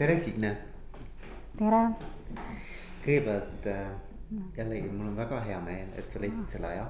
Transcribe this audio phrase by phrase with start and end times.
[0.00, 0.50] tere, Signe.
[1.60, 1.80] tere.
[3.04, 3.90] kõigepealt äh,
[4.56, 6.86] jällegi mul on väga hea meel, et sa leidsid selle aja,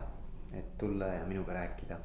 [0.54, 1.98] et tulla ja minuga rääkida.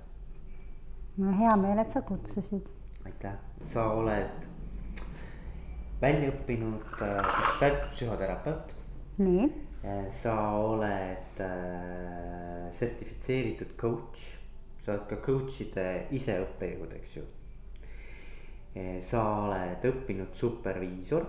[1.18, 2.72] mul on hea meel, et sa kutsusid.
[3.06, 4.50] aitäh, sa oled
[6.02, 8.74] välja õppinud gestaltpsühhoterapeut.
[9.22, 9.48] nii.
[10.10, 14.40] sa oled äh, sertifitseeritud coach,
[14.82, 17.30] sa oled ka coach'ide iseõppejõud, eks ju
[19.02, 21.26] sa oled õppinud superviisor.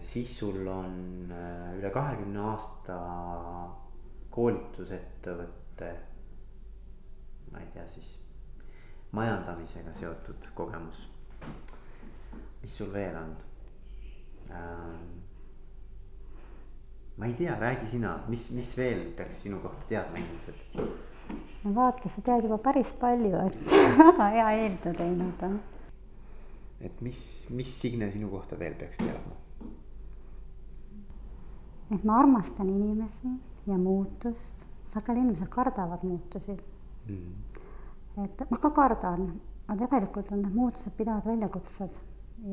[0.00, 1.32] siis sul on
[1.76, 2.98] üle kahekümne aasta
[4.34, 5.90] koolitusettevõtte,
[7.52, 8.14] ma ei tea siis,
[9.14, 11.08] majandamisega seotud kogemus.
[12.62, 13.36] mis sul veel on?
[17.16, 20.64] ma ei tea, räägi sina, mis, mis veel peaks sinu kohta teadma inimesed?
[21.64, 25.56] No vaata, sa tead juba päris palju, et väga hea eeltöö teinud on.
[26.80, 29.36] et mis, mis Signe sinu kohta veel peaks teadma?
[31.94, 33.32] et ma armastan inimesi
[33.66, 36.56] ja muutust, sageli inimesed kardavad muutusi
[37.08, 37.34] mm..
[38.24, 39.28] et ma ka kardan,
[39.68, 42.00] aga tegelikult on need muutused pidevalt väljakutsed.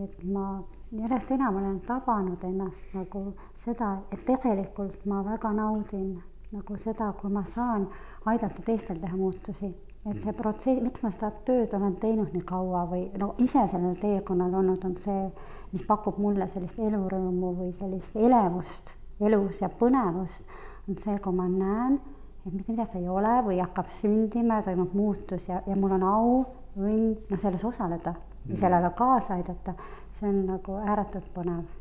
[0.04, 6.78] et ma järjest enam olen tabanud ennast nagu seda, et tegelikult ma väga naudin nagu
[6.78, 7.88] seda, kui ma saan
[8.26, 9.72] aidata teistel teha muutusi.
[10.10, 14.00] et see protsess, miks ma seda tööd olen teinud nii kaua või no ise sellel
[14.02, 15.28] teekonnal olnud, on see,
[15.72, 20.48] mis pakub mulle sellist elurõõmu või sellist elevust elus ja põnevust,
[20.90, 22.00] on see, kui ma näen,
[22.42, 26.08] et mitte midagi ei ole või hakkab sündima ja toimub muutus ja, ja mul on
[26.10, 26.40] au,
[26.80, 28.62] õnn, noh, selles osaleda või mm.
[28.64, 29.76] sellele kaasa aidata,
[30.18, 31.81] see on nagu ääretult põnev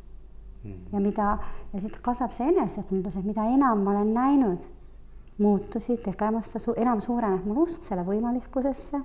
[0.63, 1.37] ja mida,
[1.73, 4.67] ja siit kasvab see enesekindlus, et mida enam ma olen näinud
[5.41, 8.99] muutusi tegemas, seda su-, enam suureneb mul usk selle võimalikkusesse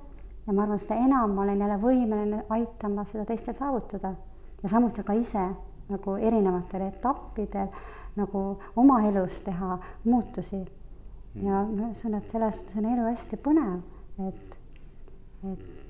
[0.47, 4.15] ja ma arvan, seda enam ma olen jälle võimeline aitama seda teistel saavutada.
[4.63, 5.45] ja samuti ka ise
[5.89, 7.69] nagu erinevatel etappidel
[8.17, 10.65] nagu oma elus teha muutusi.
[11.43, 13.81] ja ma usun, et selles suhtes on elu hästi põnev,
[14.29, 14.57] et,
[15.53, 15.86] et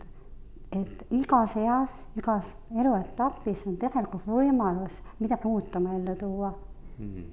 [0.72, 6.52] et igas eas, igas eluetapis on tegelikult võimalus midagi uut oma ellu tuua
[6.98, 7.24] mm.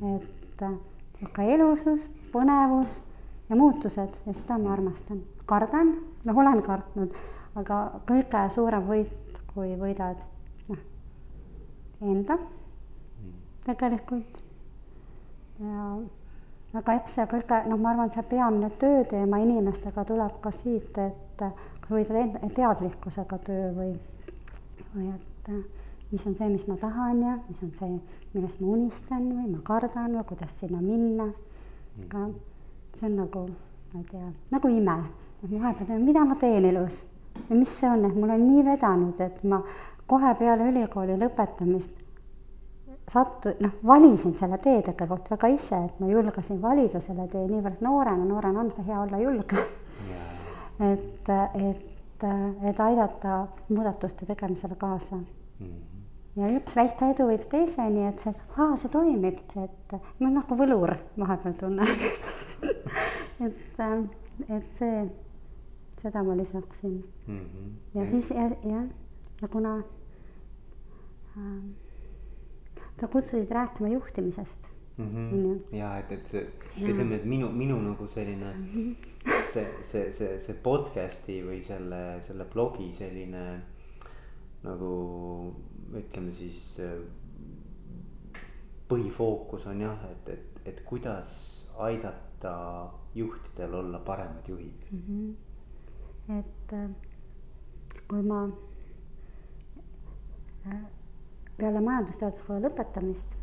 [0.00, 0.16] -hmm.
[0.16, 0.74] et äh,
[1.14, 3.00] sihuke elusus, põnevus
[3.48, 5.22] ja muutused ja seda ma armastan.
[5.46, 5.96] kardan,
[6.26, 7.14] noh, olen kartnud,
[7.58, 10.22] aga kõige suurem võit, kui võidad,
[10.68, 10.78] noh,
[12.00, 12.38] enda
[13.66, 14.42] tegelikult.
[15.60, 15.88] ja
[16.80, 21.44] aga eks see kõige, noh, ma arvan, see peamine tööteema inimestega tuleb ka siit, et
[21.90, 22.06] või
[22.56, 23.92] teadlikkusega töö või,
[24.94, 25.62] või et äh,
[26.10, 28.00] mis on see, mis ma tahan ja mis on see,
[28.34, 31.30] millest ma unistan või ma kardan või kuidas sinna minna.
[32.06, 32.26] aga
[32.94, 33.46] see on nagu,
[33.92, 34.98] ma ei tea, nagu ime,
[35.42, 37.04] et ma vahepeal, mida ma teen elus
[37.48, 39.62] ja mis see on, et mul on nii vedanud, et ma
[40.10, 41.92] kohe peale ülikooli lõpetamist
[43.10, 47.84] sattu-, noh, valisin selle tee tegelikult väga ise, et ma julgesin valida selle tee niivõrd
[47.86, 49.66] noorena, noorena on hea olla julge
[50.80, 51.30] et,
[51.68, 52.24] et,
[52.70, 55.66] et aidata muudatuste tegemisele kaasa mm.
[55.66, 56.40] -hmm.
[56.40, 60.94] ja üks väike edu viib teiseni, et see, aa, see toimib, et ma nagu võlur
[61.18, 61.88] vahepeal tunnen
[63.46, 63.80] et,
[64.48, 65.04] et see,
[66.00, 67.38] seda ma lisaksin mm.
[67.38, 67.70] -hmm.
[67.94, 68.84] ja siis jah, jah,
[69.42, 69.76] ja kuna
[71.36, 71.62] äh,
[73.00, 75.10] sa kutsusid rääkima juhtimisest mm.
[75.10, 75.76] -hmm.
[75.76, 76.46] ja et, et see,
[76.80, 78.92] ütleme, et minu, minu nagu selline mhm.
[79.24, 83.44] See, see, see, see podcast'i või selle, selle blogi selline
[84.64, 84.92] nagu
[85.96, 86.78] ütleme siis
[88.90, 91.32] põhifookus on jah, et, et, et kuidas
[91.80, 92.54] aidata
[93.14, 95.02] juhtidel olla paremad juhid mm.
[95.08, 96.38] -hmm.
[96.38, 96.90] et äh,
[98.08, 98.48] kui ma
[100.66, 100.82] äh,
[101.56, 103.39] peale majandusteaduskooli lõpetamist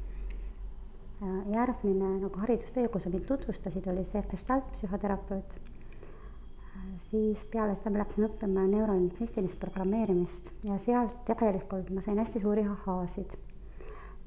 [1.26, 5.58] järgmine nagu haridustee, kus sa mind tutvustasid, oli see gestaltpsühhoterapeut.
[5.58, 12.44] Äh, siis peale seda ma läksin õppima neurolingvistilist programmeerimist ja sealt tegelikult ma sain hästi
[12.44, 13.38] suuri ahhaasid.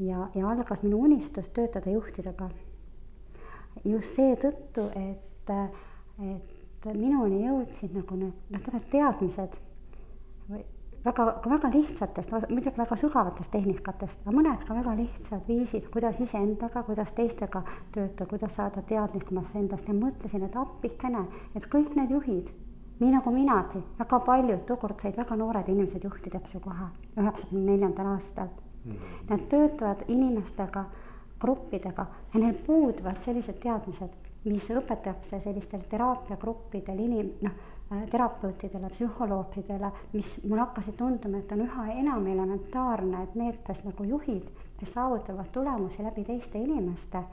[0.01, 2.51] ja, ja algas minu unistus töötada juhtidega.
[3.85, 5.51] just seetõttu, et,
[6.19, 9.57] et minuni jõudsid nagu need noh, tegelikult teadmised
[10.51, 10.65] või
[11.05, 16.83] väga, väga lihtsatest, muidugi väga sügavatest tehnikatest, aga mõned ka väga lihtsad viisid, kuidas iseendaga,
[16.87, 17.63] kuidas teistega
[17.93, 21.25] töötada, kuidas saada teadlikumaks endast ja mõtlesin, et appikene,
[21.57, 22.51] et kõik need juhid,
[23.01, 28.15] nii nagu minagi, väga paljud, tookord said väga noored inimesed juhtideks ju kohe, üheksakümne neljandal
[28.15, 28.93] aastal mm.
[28.93, 29.31] -hmm.
[29.31, 30.85] Nad töötavad inimestega,
[31.41, 34.13] gruppidega ja neil puuduvad sellised teadmised,
[34.45, 37.53] mis õpetatakse sellistel teraapiagruppidel inim-, noh
[38.11, 44.07] terapeutidele, psühholoogidele, mis mulle hakkasid tunduma, et on üha enam elementaarne, et need, kes nagu
[44.07, 44.47] juhid,
[44.79, 47.25] kes saavutavad tulemusi läbi teiste inimeste,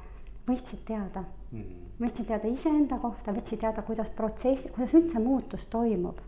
[0.47, 1.61] võiksid teada mm.
[1.61, 1.93] -hmm.
[2.01, 6.19] võiksid teada iseenda kohta, võiksid teada, kuidas protsess, kuidas üldse muutus toimub.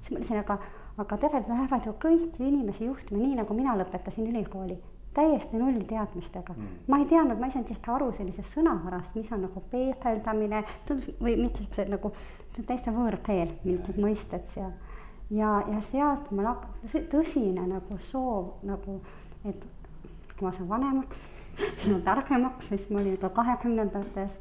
[0.00, 0.58] siis ma mõtlesin, aga,
[0.98, 4.78] aga tegelikult lähevad ju kõiki inimesi juhtima, nii nagu mina lõpetasin ülikooli
[5.14, 6.80] täiesti null teadmistega mm..
[6.88, 11.10] ma ei teadnud, ma ei saanud isegi aru sellisest sõnavarast, mis on nagu peegeldamine, tundus
[11.20, 12.10] või mingisugused nagu,
[12.54, 14.72] see on täitsa võõrkeel, mingid mõisted seal.
[15.30, 18.98] ja, ja sealt mul hakkas tõsine nagu soov nagu,
[19.44, 19.66] et
[20.34, 21.22] kui ma saan vanemaks
[21.90, 24.38] ja targemaks, siis ma olin ka kahekümnendates,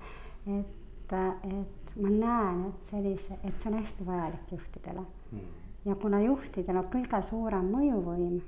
[0.49, 5.05] et, et ma näen, et sellise, et see on hästi vajalik juhtidele.
[5.31, 5.53] Mm..
[5.85, 8.41] ja kuna juhtidel on kõige suurem mõjuvõim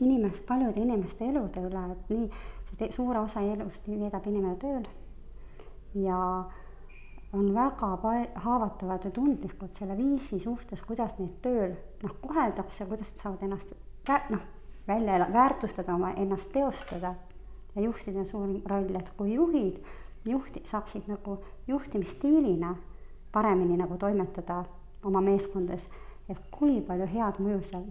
[0.00, 2.30] inimest, paljude inimeste elude üle, et nii,
[2.76, 4.86] see suure osa elust veedab inimene tööl
[5.96, 6.18] ja
[7.32, 13.10] on väga pal-, haavatavad ja tundlikud selle viisi suhtes, kuidas neid tööl noh, koheldakse, kuidas
[13.12, 13.72] nad saavad ennast
[14.08, 14.44] kä-, noh,
[14.88, 17.14] välja ela-, väärtustada oma, ennast teostada.
[17.76, 19.82] ja juhtida on suur roll, et kui juhid,
[20.24, 21.38] juhti-, saaksid nagu
[21.68, 22.76] juhtimisstiilina
[23.32, 24.64] paremini nagu toimetada
[25.04, 25.88] oma meeskondades,
[26.28, 27.84] et kui palju head mõju seal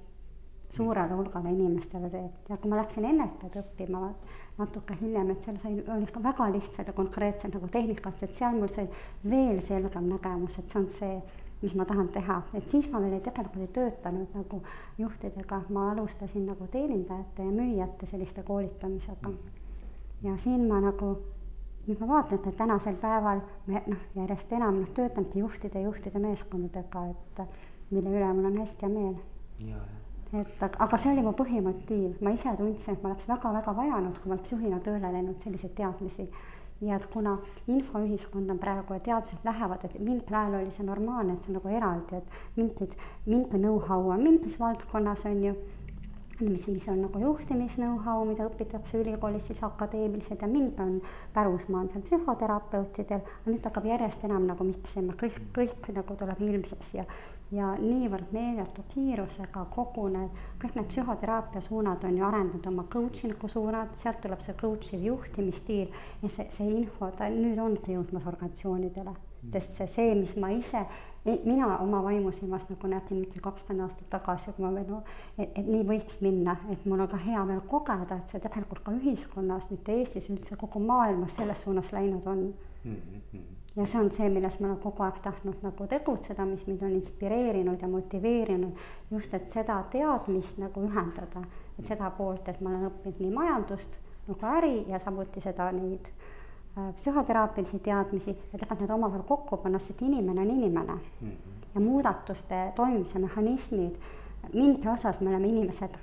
[0.73, 4.09] suurele hulgale inimestele teeb ja kui ma läksin NLP-d õppima
[4.57, 8.55] natuke hiljem, et seal sai, oli ka väga lihtsad ja konkreetsed nagu tehnikad, et seal
[8.55, 8.87] mul sai
[9.27, 11.17] veel selgem nägemus, et see on see,
[11.61, 14.61] mis ma tahan teha, et siis ma veel ei, tegelikult ei töötanud nagu
[15.01, 19.33] juhtidega, ma alustasin nagu teenindajate ja müüjate selliste koolitamisega.
[20.23, 21.11] ja siin ma nagu,
[21.87, 27.05] nüüd ma vaatan, et tänasel päeval me noh, järjest enam noh, töötangi juhtide, juhtide meeskondadega,
[27.11, 27.45] et
[27.91, 29.21] mille üle mul on hästi hea meel.
[29.67, 33.73] ja, ja et aga, see oli mu põhimotiiv, ma ise tundsin, et ma oleks väga-väga
[33.77, 36.29] vajanud, kui ma oleks juhina tööle läinud, selliseid teadmisi.
[36.83, 37.37] ja et kuna
[37.71, 41.55] infoühiskond on praegu ja teadmised lähevad, et mingil ajal oli see normaalne, et see on
[41.55, 45.55] nagu eraldi, et mingid, mingi know-how on mingis valdkonnas, on ju.
[46.41, 50.97] Mis, mis on nagu juhtimis know-how, mida õpitakse ülikoolis siis akadeemiliselt ja mingi on
[51.33, 56.43] pärusmaa on seal psühhoterapeutidel, aga nüüd hakkab järjest enam nagu miksima, kõik, kõik nagu tuleb
[56.43, 57.07] ilmsiks ja
[57.51, 63.49] ja niivõrd meeletu kiirusega kogu need, kõik need psühhoteraapia suunad on ju arendanud oma coaching'u
[63.51, 65.93] suunad, sealt tuleb see coach iv juhtimisstiil
[66.23, 69.15] ja see, see info, ta nüüd ongi jõudmas organisatsioonidele.
[69.53, 70.79] sest see, see, mis ma ise,
[71.45, 74.95] mina oma vaimusilmas nagu nägin mingi kakskümmend aastat tagasi, kui ma veel
[75.37, 78.81] et, et nii võiks minna, et mul on ka hea meel kogeda, et see tegelikult
[78.85, 82.47] ka ühiskonnas, mitte Eestis, üldse kogu maailmas selles suunas läinud on.
[82.85, 82.97] Mm.
[82.97, 86.83] -hmm ja see on see, milles ma olen kogu aeg tahtnud nagu tegutseda, mis mind
[86.87, 91.43] on inspireerinud ja motiveerinud just, et seda teadmist nagu ühendada,
[91.79, 93.99] et seda poolt, et ma olen õppinud nii majandust
[94.29, 99.79] nagu äri ja samuti seda neid äh, psühhoteraapilisi teadmisi ja tegelikult need omavahel kokku panna,
[99.79, 101.29] sest inimene on inimene mm.
[101.29, 101.65] -hmm.
[101.75, 103.95] ja muudatuste toimimise mehhanismid,
[104.53, 105.99] mingi osas me oleme inimesed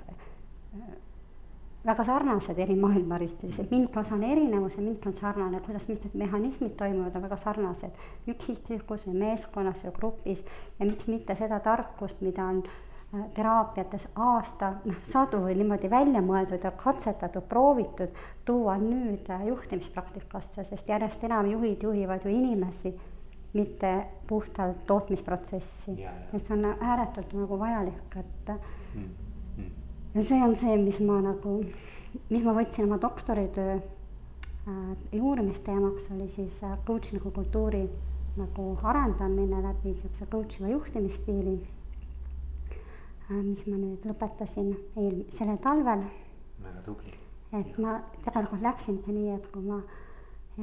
[1.85, 6.15] väga sarnased eri maailma riikides, et osa on erinevus ja mingi on sarnane, kuidas mitmed
[6.15, 7.99] mehhanismid toimuvad, on väga sarnased.
[8.31, 10.45] Üksikisikus või meeskonnas või grupis
[10.79, 16.21] ja miks mitte seda tarkust, mida on äh, teraapiates aasta, noh, sadu või niimoodi välja
[16.23, 18.15] mõeldud ja katsetatud, proovitud,
[18.45, 22.93] tuua nüüd äh, juhtimispraktikasse, sest järjest enam juhid juhivad ju inimesi,
[23.53, 23.91] mitte
[24.27, 25.99] puhtalt tootmisprotsessi.
[26.33, 28.55] et see on ääretult nagu vajalik, et
[28.95, 29.22] mm
[30.13, 31.57] ja see on see, mis ma nagu,
[32.29, 37.87] mis ma võtsin oma doktoritöö äh, uurimisteemaks, oli siis äh, coaching'u kultuuri
[38.37, 43.41] nagu arendamine läbi siukse coach iva juhtimisstiili äh,.
[43.41, 46.05] mis ma nüüd lõpetasin eel-, sellel talvel.
[46.61, 47.17] väga tubli.
[47.53, 49.81] et ma tegelikult läksingi nii, et kui ma,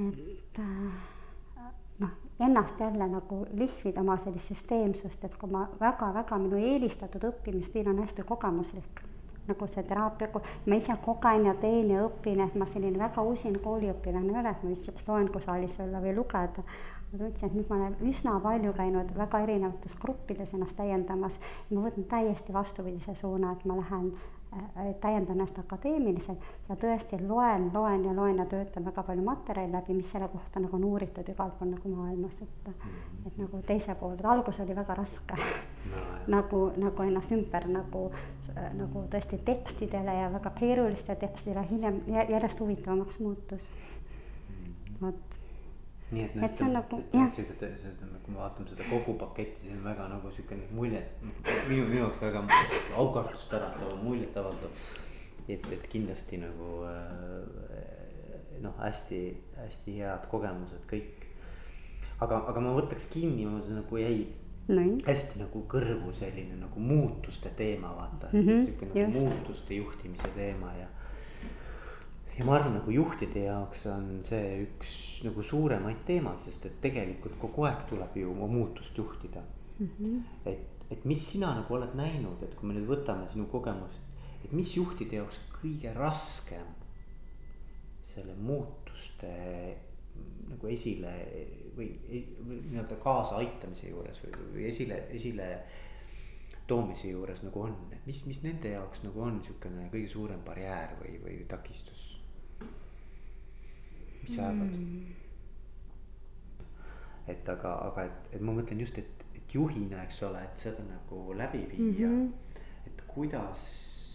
[0.07, 6.59] et äh, noh, ennast jälle nagu lihvida oma sellist süsteemsust, et kui ma väga-väga minu
[6.71, 9.10] eelistatud õppimisstiil on hästi kogemuslik
[9.49, 10.29] nagu see teraapia,
[10.67, 14.51] ma ise kogen ja teen ja õpin, et ma selline väga usin kooliõpilane ei ole,
[14.51, 16.67] et ma lihtsalt loengusaalis olla või lugeda.
[17.13, 21.39] ma tundsin, et nüüd ma olen üsna palju käinud väga erinevates gruppides ennast täiendamas.
[21.71, 24.40] ma võtan täiesti vastupidise suuna, et ma lähen Äh,
[25.01, 29.95] täiendan ennast akadeemiliselt ja tõesti loen, loen ja loen ja töötan väga palju materjali läbi,
[29.95, 32.67] mis selle kohta nagu on uuritud igal pool nagu maailmas, et.
[32.67, 33.27] -hmm.
[33.27, 36.03] et nagu teise poole, algus oli väga raske no,.
[36.37, 38.11] nagu, nagu ennast ümber nagu,
[38.75, 43.71] nagu tõesti tekstidele ja väga keeruliste tekstidele hiljem järjest huvitavamaks muutus.
[44.49, 45.07] Mhm.
[45.07, 45.40] vot
[46.11, 47.29] nii et noh, et see on nagu jah.
[47.31, 51.85] seda, seda, kui me vaatame seda kogu paketti, see on väga nagu sihuke muljet, minu,
[51.87, 52.43] minu jaoks väga
[52.99, 54.85] aukartust äratav, muljetavaldav.
[55.51, 58.01] et, et kindlasti nagu äh,
[58.63, 61.27] noh, hästi-hästi head kogemused kõik.
[62.21, 64.27] aga, aga ma võtaks kinni, ma nagu jäi
[64.69, 69.19] no, hästi nagu kõrvu selline nagu muutuste teema, vaata mm -hmm, sihuke nagu just.
[69.19, 70.89] muutuste juhtimise teema ja.
[72.41, 74.93] Ja ma arvan, nagu juhtide jaoks on see üks
[75.27, 79.91] nagu suuremaid teemasid, sest et tegelikult kogu aeg tuleb ju oma muutust juhtida mm.
[79.99, 80.23] -hmm.
[80.49, 84.01] et, et mis sina nagu oled näinud, et kui me nüüd võtame sinu kogemust,
[84.45, 86.73] et mis juhtide jaoks kõige raskem
[88.03, 89.35] selle muutuste
[90.49, 91.13] nagu esile
[91.77, 95.51] või, või nii-öelda kaasaaitamise juures või, või esile, esile
[96.67, 100.97] toomise juures nagu on, et mis, mis nende jaoks nagu on niisugune kõige suurem barjäär
[101.03, 102.20] või, või takistus?
[104.23, 105.17] Mis sa arvad mm.?
[107.31, 110.85] et aga, aga et, et ma mõtlen just, et, et juhina, eks ole, et seda
[110.87, 112.27] nagu läbi viia mm.
[112.27, 112.63] -hmm.
[112.87, 113.67] et kuidas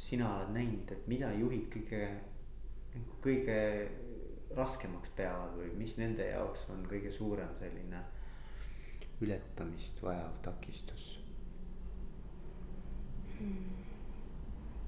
[0.06, 2.02] sina oled näinud, et mida juhid kõige,
[3.24, 3.60] kõige
[4.56, 8.04] raskemaks peavad või mis nende jaoks on kõige suurem selline
[9.22, 11.26] ületamist vajav takistus?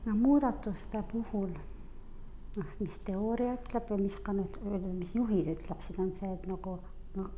[0.05, 1.51] no muudatuste puhul,
[2.57, 4.61] noh, mis teooria ütleb või mis ka nüüd,
[4.97, 6.77] mis juhid ütleksid, on see, et nagu
[7.17, 7.29] noh,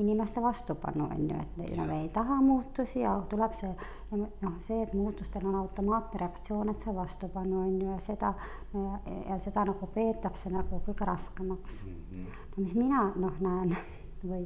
[0.00, 3.70] inimeste vastupanu on ju, et me, me ei taha muutusi ja tuleb see
[4.16, 8.32] noh, see, et muutustel on automaatne reaktsioon, et see vastupanu on ju ja seda
[8.74, 11.92] ja, ja seda nagu peetakse nagu kõige raskemaks mm.
[11.92, 12.26] -hmm.
[12.56, 13.76] no mis mina noh näen
[14.30, 14.44] või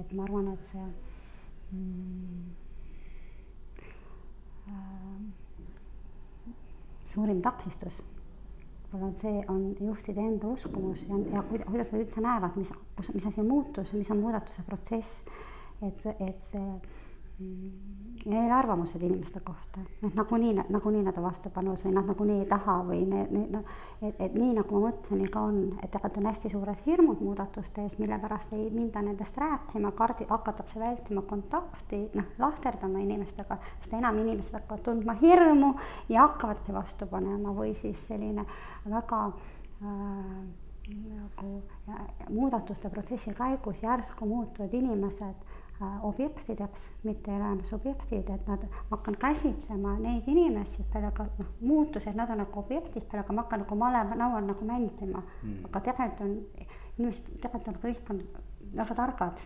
[0.00, 0.86] et ma arvan, et see
[1.72, 2.50] mm,
[4.68, 5.20] äh,
[7.08, 8.02] suurim takistus
[9.02, 13.10] võib-olla on see, on juhtide enda uskumus ja, ja kuidas nad üldse näevad, mis, kus,
[13.14, 15.22] mis asi on muutus, mis on muudatuse protsess.
[15.82, 16.66] et, et see
[18.26, 23.00] eelarvamused inimeste kohta, et nagunii, nagunii nad on vastupanus või nad nagunii ei taha või
[23.08, 26.28] need, need noh, et, et nii nagu ma mõtlesin, nii ka on, et tegelikult on
[26.30, 32.04] hästi suured hirmud muudatuste ees, mille pärast ei minda nendest rääkima, kardi, hakatakse vältima kontakti,
[32.14, 35.74] noh, lahterdama inimestega, sest enam inimesed hakkavad tundma hirmu
[36.08, 38.46] ja hakkavadki vastu panema või siis selline
[38.86, 39.24] väga
[39.82, 40.42] äh,
[40.92, 41.62] nagu
[42.30, 45.51] muudatuste protsessi käigus järsku muutuvad inimesed
[46.02, 52.30] objektideks, mitte enam subjektid, et nad, ma hakkan käsitlema neid inimesi, kellega noh, muutused, nad
[52.30, 55.24] on nagu objektid, kellega ma hakkan nagu malevalaual nagu mängima.
[55.42, 55.64] Mm..
[55.70, 58.22] aga tegelikult on, inimesed, tegelikult on kõik on
[58.76, 59.44] väga targad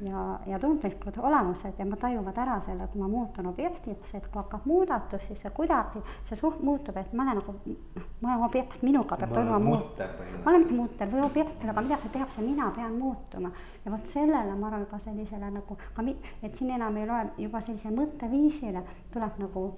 [0.00, 4.40] ja, ja tundlikud olemused ja nad tajuvad ära selle, kui ma muutun objektiks, et kui
[4.40, 8.46] hakkab muudatus, siis see kuidagi, see suht muutub, et ma olen nagu noh, ma olen
[8.46, 10.14] objekt, minuga peab toimuma mutter.
[10.44, 13.52] ma olengi mutter või objekt, kellega midagi tehakse, mina pean muutuma.
[13.84, 16.06] ja vot sellele ma arvan ka sellisele nagu ka,
[16.42, 19.68] et siin enam ei loe juba sellise mõtteviisile tuleb nagu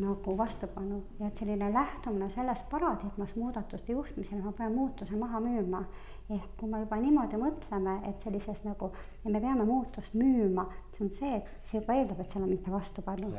[0.00, 5.84] nagu vastupanu ja et selline lähtumine sellest paradigmas muudatuste juhtimisel, ma pean muutuse maha müüma
[6.30, 8.90] ehk kui me juba niimoodi mõtleme, et sellises nagu
[9.24, 12.72] me peame muutust müüma, see on see, et see juba eeldab, et seal on mingi
[12.72, 13.32] vastupanu.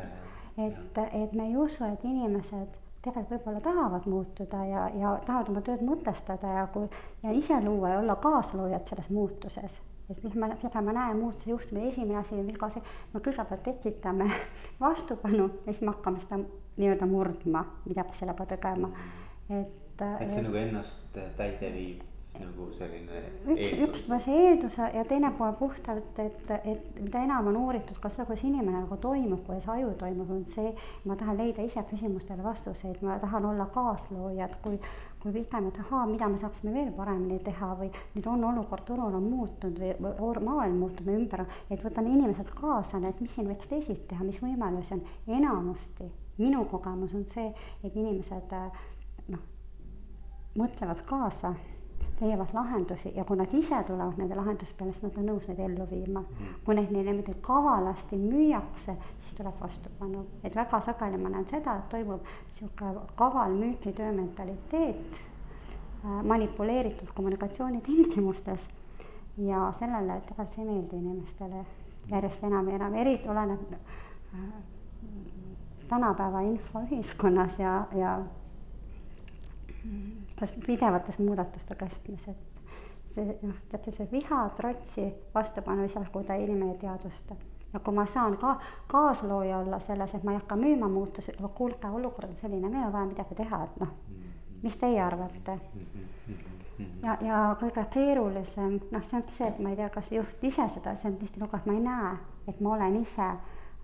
[0.57, 5.65] et, et me ei usu, et inimesed tegelikult võib-olla tahavad muutuda ja, ja tahavad oma
[5.65, 6.87] tööd mõtestada ja kui
[7.23, 9.81] ja ise luua ja olla kaasloojad selles muutuses.
[10.09, 12.83] Et mis ma, mida ma näen muutuse juhtumil, esimene asi on viga see,
[13.13, 14.29] me kõigepealt tekitame
[14.85, 18.91] vastupanu ja siis me hakkame seda nii-öelda murdma, midagi sellega tegema,
[19.49, 20.03] et.
[20.19, 22.03] et see nagu ennast täide viib
[22.39, 23.21] nagu selline.
[23.53, 27.99] üks, üks on see eeldus ja teine pool puhtalt, et, et mida enam on uuritud
[28.01, 30.73] ka seda, kuidas inimene nagu toimub, kuidas aju toimub, on see.
[31.05, 34.79] ma tahan leida ise küsimustele vastuseid, ma tahan olla kaaslooja, et kui,
[35.21, 39.15] kui pigem, et ahaa, mida me saaksime veel paremini teha või nüüd on olukord turul
[39.17, 43.71] on muutunud või, või maailm muutub ümber, et võtan inimesed kaasa, et mis siin võiks
[43.71, 45.03] teisiti teha, mis võimalusi on.
[45.27, 47.47] enamasti minu kogemus on see,
[47.83, 48.53] et inimesed
[49.31, 49.45] noh,
[50.59, 51.55] mõtlevad kaasa
[52.21, 55.59] leiavad lahendusi ja kui nad ise tulevad nende lahenduste peale, siis nad on nõus neid
[55.59, 56.23] ellu viima.
[56.65, 61.77] kui neid neile niimoodi kavalasti müüakse, siis tuleb vastupanu, et väga sageli ma näen seda,
[61.77, 62.29] et toimub
[62.59, 68.69] sihuke kaval müügitöö mentaliteet äh, manipuleeritud kommunikatsiooni tingimustes.
[69.37, 71.65] ja sellele tegelikult ei meeldi inimestele
[72.07, 74.39] järjest enam ja enam, eriti oleneb äh,
[75.87, 78.19] tänapäeva infoühiskonnas ja, ja
[80.65, 82.55] pidevates muudatuste keskmes, et
[83.15, 87.35] see noh, tekib see viha, trotsi, vastupanu seal, kui ta inimene ei teadvusta.
[87.73, 91.47] ja kui ma saan ka kaaslooja olla selles, et ma ei hakka müüma muutusi, aga
[91.47, 93.95] kuulge, olukord on selline, meil on vaja midagi teha, et noh,
[94.63, 95.59] mis teie arvate?
[97.03, 100.67] ja, ja kõige keerulisem, noh, see ongi see, et ma ei tea, kas juht ise
[100.75, 102.15] seda, see on tihtilugu, et ma ei näe,
[102.51, 103.29] et ma olen ise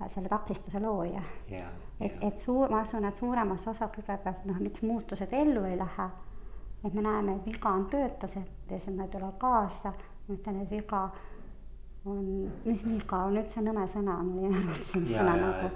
[0.07, 1.71] selle takistuse looja yeah,.
[1.99, 6.07] et, et suur, ma usun, et suuremas osas kõigepealt noh, miks muutused ellu ei lähe.
[6.83, 9.93] Et me näeme, et viga on töötas, et teised nad ei tule kaasa,
[10.27, 11.09] ma ütlen, et viga
[12.05, 13.19] on, mis viga?
[13.27, 15.71] On üldse nõme sõna, mul arvesta sellist Ja, sõna ja, nagu.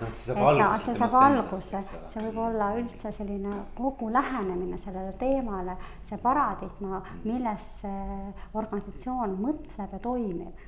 [0.60, 1.82] noh, see saab alguse.
[1.86, 5.78] see see võib olla üldse selline kogu lähenemine sellele teemale,
[6.10, 10.64] see paradigma, milles see organisatsioon mõtleb ja toimib.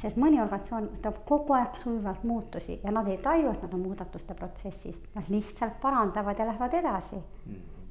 [0.00, 3.82] Sest mõni organisatsioon toob kogu aeg sujuvalt muutusi ja nad ei taju, et nad on
[3.84, 7.20] muudatuste protsessis, nad lihtsalt parandavad ja lähevad edasi.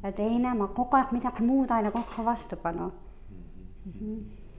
[0.04, 2.92] Ja teine, ma kogu aeg midagi muud aina kokku vastupanu.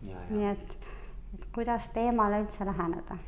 [0.07, 0.77] ja, nii ja, et,
[1.35, 3.19] et kuidas teemale üldse läheneda.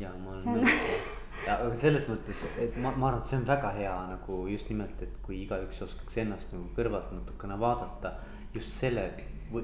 [0.00, 1.14] ja ma olen nõus.
[1.46, 5.02] aga selles mõttes, et ma, ma arvan, et see on väga hea nagu just nimelt,
[5.02, 8.16] et kui igaüks oskaks ennast nagu kõrvalt natukene vaadata
[8.54, 9.10] just selle,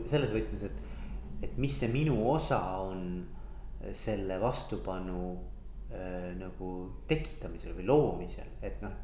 [0.06, 0.82] selles võtmes, et,
[1.48, 3.24] et mis see minu osa on
[3.90, 5.22] selle vastupanu
[5.90, 6.68] äh, nagu
[7.10, 9.00] tekitamisel või loomisel, et noh.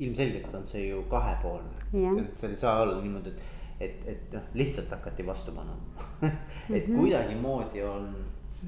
[0.00, 3.32] Ilmselgelt on see ju kahepoolne Jah., seal ei saa olla niimoodi,
[3.80, 6.08] et, et, et noh, lihtsalt hakati vastu panema
[6.76, 6.96] et Mhm.
[6.98, 8.10] kuidagimoodi on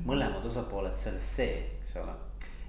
[0.08, 2.14] mõlemad osapooled selles sees, eks ole.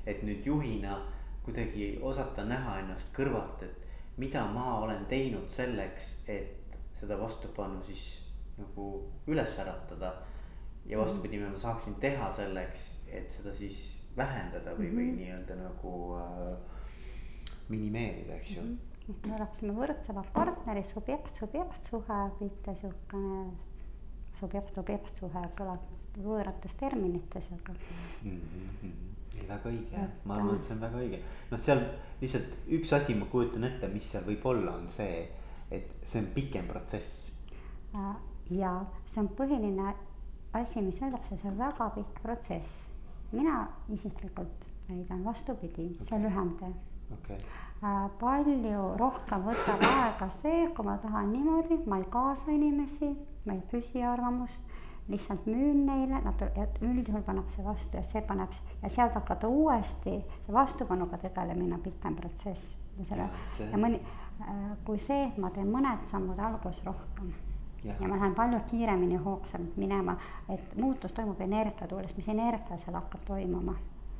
[0.05, 0.97] et nüüd juhina
[1.43, 8.19] kuidagi osata näha ennast kõrvalt, et mida ma olen teinud selleks, et seda vastupanu siis
[8.57, 10.13] nagu üles äratada.
[10.85, 13.77] ja vastupidi, mida ma saaksin teha selleks, et seda siis
[14.17, 16.57] vähendada või, või nii-öelda nagu äh,
[17.71, 18.63] minimeerida, eks ju.
[19.09, 23.45] et me oleksime võrdsemad partnerid, subjekt, subjektsuhe, mitte siukene
[24.39, 25.83] subjekt, objektsuhe kõlab
[26.23, 27.75] võõrates terminites, aga
[28.23, 31.81] ei, väga õige, ma arvan, et see on väga õige, noh, seal
[32.21, 35.23] lihtsalt üks asi, ma kujutan ette, mis seal võib olla, on see,
[35.73, 37.29] et see on pikem protsess.
[37.97, 38.15] äh,
[38.53, 38.75] ja
[39.09, 39.93] see on põhiline
[40.53, 42.87] asi, mis öeldakse, see on väga pikk protsess.
[43.33, 46.73] mina isiklikult väidan vastupidi, see on lühem tee
[47.11, 47.37] okay.,
[47.83, 53.11] äh, palju rohkem võtab aega see, kui ma tahan niimoodi, ma ei kaasa inimesi,
[53.45, 54.73] ma ei küsi arvamust,
[55.09, 59.47] lihtsalt müün neile, nad ja üldjuhul paneb see vastu ja see paneb ja sealt hakata
[59.47, 63.99] uuesti vastupanuga tegelemine on pikem protsess ja selle see- ja mõni,
[64.85, 67.33] kui see, et ma teen mõned sammud alguses rohkem
[67.83, 67.99] Jah.
[67.99, 70.15] ja ma lähen palju kiiremini hoogsamalt minema,
[70.49, 73.75] et muutus toimub energia tuules, mis energia seal hakkab toimuma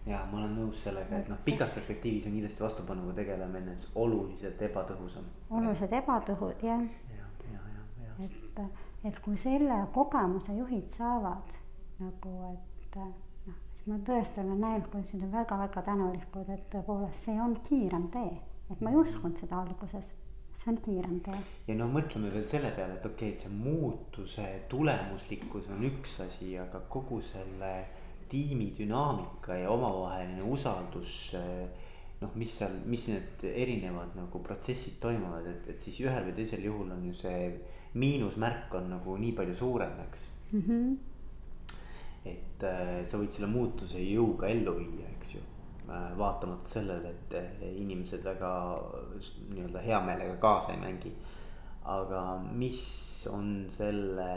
[0.06, 5.28] ja ma olen nõus sellega, et noh, pikas perspektiivis on kindlasti vastupanuga tegelemine oluliselt ebatõhusam.
[5.50, 11.56] oluliselt ebatõhu-, jah ja, ja, ja, ja, et, et kui selle kogemuse juhid saavad
[12.04, 13.14] nagu, et noh,
[13.46, 18.10] siis ma tõesti olen näinud, kuidas nad on väga-väga tänulikud, et tõepoolest see on kiirem
[18.12, 18.36] tee.
[18.72, 20.12] et ma ei uskunud seda alguses,
[20.60, 21.42] see on kiirem tee.
[21.68, 26.20] ja no mõtleme veel selle peale, et okei okay,, et see muutuse tulemuslikkus on üks
[26.28, 27.76] asi, aga kogu selle
[28.34, 31.36] tiimi dünaamika ja omavaheline usaldus.
[32.24, 36.64] noh, mis seal, mis need erinevad nagu protsessid toimuvad, et, et siis ühel või teisel
[36.64, 37.50] juhul on ju see
[38.00, 40.30] miinusmärk on nagu nii palju suurem, eks
[42.32, 45.42] et äh, sa võid selle muutuse jõuga ellu viia, eks ju
[45.90, 46.14] äh,.
[46.18, 47.36] vaatamata sellele, et
[47.76, 48.54] inimesed väga
[49.52, 51.12] nii-öelda hea meelega kaasa ei mängi.
[51.84, 54.30] aga mis on selle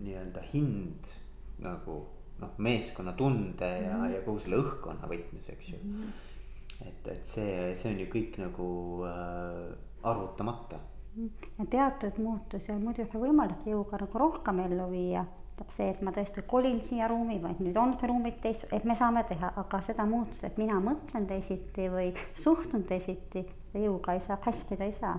[0.00, 1.12] nii-öelda hind
[1.60, 1.98] nagu
[2.42, 5.82] noh, meeskonnatunde ja, ja kogu selle õhkkonna võtmes, eks ju.
[6.82, 8.70] et, et see, see on ju kõik nagu
[9.08, 9.68] äh,
[10.02, 10.80] arvutamata
[11.58, 15.24] ja teatud muutusi on muidugi võimalik jõuga nagu rohkem ellu viia.
[15.52, 18.96] tähendab see, et ma tõesti kolin siia ruumi, vaid nüüd ongi ruumid teist, et me
[18.96, 23.44] saame teha, aga seda muutust, et mina mõtlen teisiti või suhtun teisiti,
[23.76, 25.18] jõuga ei saa, käskida ei saa.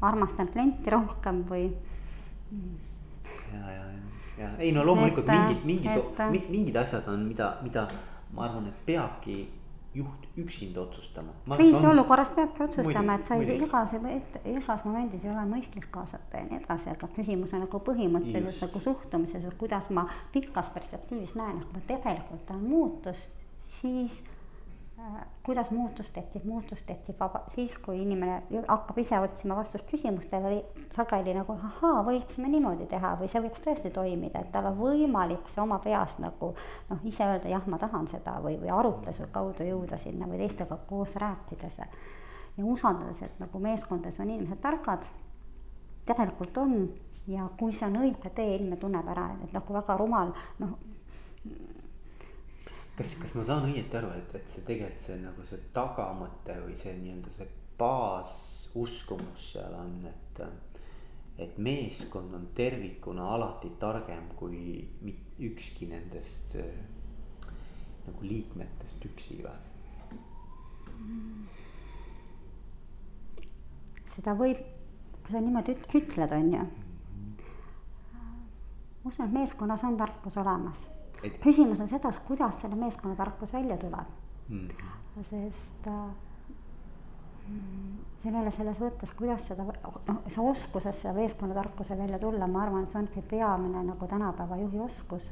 [0.00, 1.64] armastan klienti rohkem või
[3.52, 4.01] ja, ja, ja,
[4.42, 5.64] ja ei no loomulikult Et, mingid,
[6.28, 7.88] mingid mingid asjad on, mida, mida
[8.32, 9.40] ma arvan, et peabki
[9.94, 11.32] juht üksinda otsustama.
[11.56, 13.92] kriisiolukorras peabki otsustama, et sa ei, igas,
[14.44, 18.64] igas momendis ei ole mõistlik kaasata ja nii edasi, aga küsimus on nagu põhimõtteliselt Just.
[18.64, 23.44] nagu suhtumises, et kuidas ma pikas perspektiivis näen, et kui ma tegelikult tahan muutust,
[23.80, 24.22] siis
[25.42, 30.62] kuidas muutus tekib, muutus tekib vaba, siis kui inimene hakkab ise otsima vastust küsimustele,
[30.94, 35.50] sageli nagu ahaa, võiksime niimoodi teha või see võiks tõesti toimida, et tal on võimalik
[35.50, 36.52] see oma peas nagu
[36.90, 40.78] noh, ise öelda jah, ma tahan seda või, või arutluse kaudu jõuda sinna või teistega
[40.88, 45.08] koos rääkides ja usaldades, et nagu meeskondades on inimesed targad,
[46.06, 46.76] tegelikult on.
[47.30, 50.72] Ja kui see on õige tee, inimene tunneb ära, et nagu väga rumal noh,
[52.96, 56.76] kas, kas ma saan õieti aru, et, et see tegelikult see nagu see tagamõte või
[56.78, 57.48] see nii-öelda see
[57.80, 60.44] baasuskumus seal on, et.
[61.42, 64.84] et meeskond on tervikuna alati targem kui
[65.42, 66.56] ükski nendest
[68.06, 69.56] nagu liikmetest üksi või?
[74.12, 74.60] seda võib,
[75.24, 76.64] kui sa niimoodi üt- ütled, on ju.
[79.02, 80.84] ma usun, et meeskonnas on tarkus olemas
[81.22, 84.08] Et- küsimus on selles, kuidas selle meeskonna tarkus välja tuleb
[84.48, 84.68] mm..
[85.28, 86.00] sest äh,
[87.48, 92.86] mm, sellele selles mõttes, kuidas seda, noh, see oskuses seda meeskonnatarkuse välja tulla, ma arvan,
[92.86, 95.30] et see ongi peamine nagu tänapäeva juhi oskus,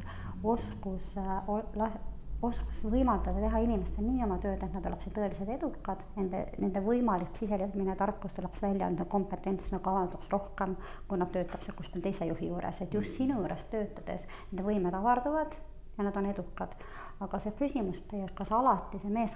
[0.55, 2.00] oskus äh,
[2.42, 7.35] oskus võimaldada teha inimestel nii oma tööd, et nad oleksid tõeliselt edukad, nende, nende võimalik
[7.37, 10.76] siseliitmine tarkus tuleks välja, nende kompetents nagu avalduks rohkem,
[11.09, 15.59] kui nad töötaksid kuskil teise juhi juures, et just sinu juures töötades nende võimed avarduvad
[16.00, 16.74] ja nad on edukad.
[17.20, 19.34] aga see küsimus tegelikult, kas alati see mees,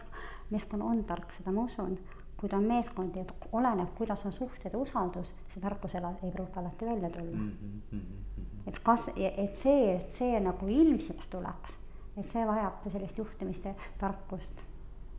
[0.51, 1.99] meeskond on tark, seda ma usun,
[2.41, 6.31] kui ta on meeskond ja oleneb, kuidas on suhted ja usaldus, see tarkus ela- ei
[6.33, 7.95] pruugi alati välja tulla Mm -hmm.
[7.95, 8.69] Mm -hmm.
[8.69, 11.71] et kas, et see, et see nagu ilmsiks tuleks,
[12.17, 14.63] et see vajab sellist juhtimist ja tarkust.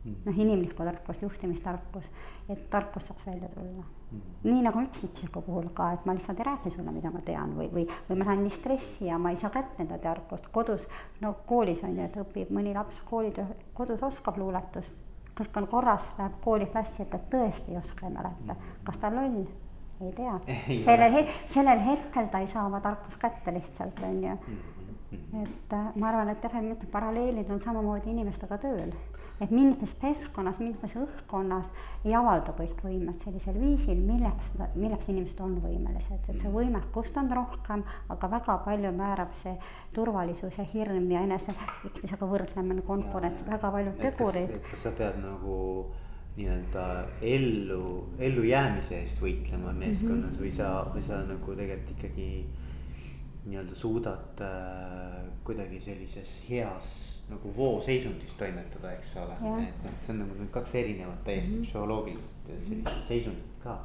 [0.06, 3.84] Noh, inimlikku tarkust, juhtimistarkust, et tarkust saaks välja tulla.
[4.44, 7.66] nii nagu üksikisiku puhul ka, et ma lihtsalt ei räägi sulle, mida ma tean või,
[7.72, 10.86] või, või ma lähen nii stressi ja ma ei saa kätte enda tarkust, kodus,
[11.20, 14.94] no koolis on ju, et õpib mõni laps koolitöö, kodus oskab luuletust,
[15.36, 19.10] kõik on korras, läheb kooli klassi, et ta tõesti ei oska ei mäleta, kas ta
[19.12, 19.46] loll?
[20.00, 20.38] ei tea,
[20.86, 24.38] sellel het-, sellel hetkel ta ei saa oma tarkust kätte lihtsalt, on ju.
[25.42, 28.92] et äh, ma arvan, et tegelikult paralleelid on samamoodi inimestega tööl.
[29.40, 31.68] Et mingites keskkonnas, mingites õhkkonnas
[32.06, 37.28] ei avaldu kõik võimed sellisel viisil, milleks, milleks inimesed on võimelised, et see võimekust on
[37.40, 39.56] rohkem, aga väga palju määrab see
[39.94, 44.58] turvalisus ja hirm ja enese üksteisega võrdlemine, konkurents, väga paljud tegurid.
[44.70, 45.56] kas sa pead nagu
[46.36, 46.86] nii-öelda
[47.24, 47.82] ellu,
[48.20, 50.42] ellujäämise eest võitlema meeskonnas mm -hmm.
[50.42, 52.28] või sa, või sa nagu tegelikult ikkagi
[53.46, 56.88] nii-öelda suudad äh, kuidagi sellises heas
[57.30, 61.62] nagu vooseisundis toimetada, eks ole, et noh, see on nagu need kaks erinevat täiesti mm
[61.62, 61.70] -hmm.
[61.70, 63.78] psühholoogilist sellist seisundit ka.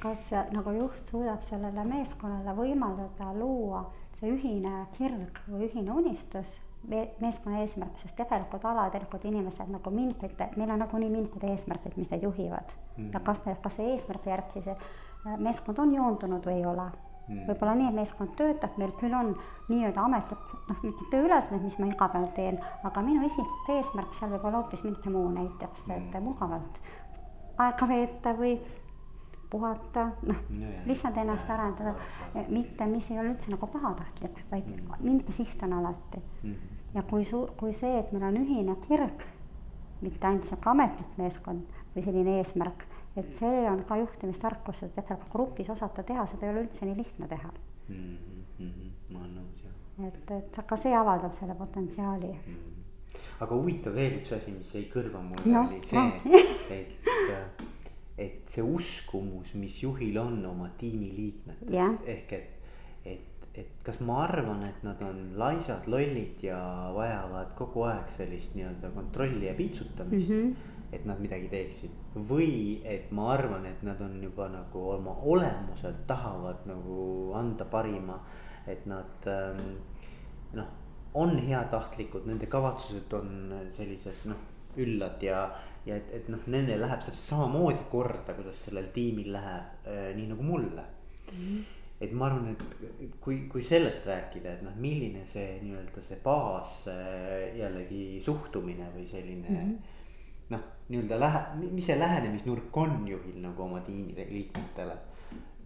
[0.00, 3.84] kas nagu juht suudab sellele meeskonnale võimaldada luua
[4.20, 6.46] see ühine kirg või ühine unistus
[6.88, 12.10] me-, meeskonna eesmärk, sest tegelikult alatäielikult inimesed nagu mingite, meil on nagunii mingid eesmärgid, mis
[12.10, 13.04] neid juhivad mm.
[13.04, 13.12] -hmm.
[13.12, 16.90] ja kas, kas see eesmärgi järgi see äh, meeskond on joondunud või ei ole
[17.28, 17.46] mm..
[17.48, 19.34] võib-olla nii, et meeskond töötab, meil küll on
[19.68, 24.32] nii-öelda ametlik, noh, mingid tööülesanded, mis ma iga päev teen, aga minu isiklik eesmärk seal
[24.34, 26.80] võib olla hoopis midagi muu, näiteks, et mugavalt
[27.58, 28.56] aega veeta või
[29.50, 30.40] puhata, noh,
[30.86, 31.94] lihtsalt ennast arendada,
[32.48, 34.66] mitte, mis ei ole üldse nagu pahatahtlik, vaid
[35.00, 36.20] mingi siht on alati.
[36.42, 36.50] Mm.
[36.50, 36.76] -hmm.
[36.94, 39.22] ja kui su-, kui see, et meil on ühine kirg,
[40.00, 41.62] mitte ainult sihuke ametlik meeskond
[41.94, 42.84] või selline eesmärk,
[43.16, 46.96] et see on ka juhtimistarkus, et tegelikult grupis osata teha, seda ei ole üldse nii
[46.96, 47.52] lihtne teha
[47.88, 48.16] mm.
[48.58, 48.90] -hmm.
[49.12, 50.08] ma olen nõus, jah.
[50.08, 52.58] et, et aga see avaldab selle potentsiaali mm.
[52.58, 53.22] -hmm.
[53.40, 57.64] aga huvitav veel üks asi, mis jäi kõrva mulle no, oli see no., et
[58.18, 62.52] et see uskumus, mis juhil on oma tiimiliikmetest, ehk et,
[63.56, 66.60] et, kas ma arvan, et nad on laisad, lollid ja
[66.94, 70.40] vajavad kogu aeg sellist nii-öelda kontrolli ja piitsutamist mm.
[70.40, 75.16] -hmm et nad midagi teeksid või et ma arvan, et nad on juba nagu oma
[75.26, 76.98] olemuselt tahavad nagu
[77.34, 78.20] anda parima,
[78.66, 79.62] et nad ähm,
[80.54, 80.68] noh,
[81.14, 84.42] on heatahtlikud, nende kavatsused on sellised noh,
[84.76, 85.46] üllad ja
[85.86, 90.26] ja et, et noh, nendel läheb täpselt samamoodi korda, kuidas sellel tiimil läheb äh,, nii
[90.32, 91.38] nagu mulle mm.
[91.38, 91.64] -hmm.
[92.00, 96.72] Et ma arvan, et kui, kui sellest rääkida, et noh, milline see nii-öelda see baas
[96.92, 99.94] äh, jällegi suhtumine või selline mm -hmm.
[100.52, 104.98] noh, nii-öelda lähe-, mis see lähenemisnurk on juhil nagu oma tiimide liikmetele.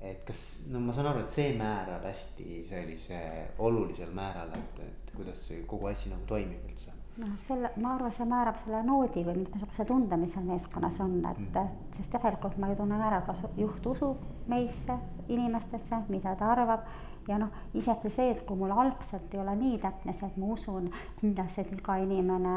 [0.00, 3.18] et kas, no ma saan aru, et see määrab hästi sellise
[3.58, 8.12] olulisel määral, et, et kuidas see kogu asi nagu toimib üldse noh, selle, ma arvan,
[8.14, 11.78] see määrab selle noodi või niisuguse tunde, mis seal meeskonnas on, et mm.
[11.96, 14.96] sest tegelikult ma ju tunnen ära, kas juht usub meisse,
[15.30, 16.86] inimestesse, mida ta arvab.
[17.28, 20.54] ja noh, isegi see, et kui mul algselt ei ole nii täpne see, et ma
[20.54, 20.88] usun
[21.20, 22.54] kindlasti, et iga inimene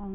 [0.00, 0.14] on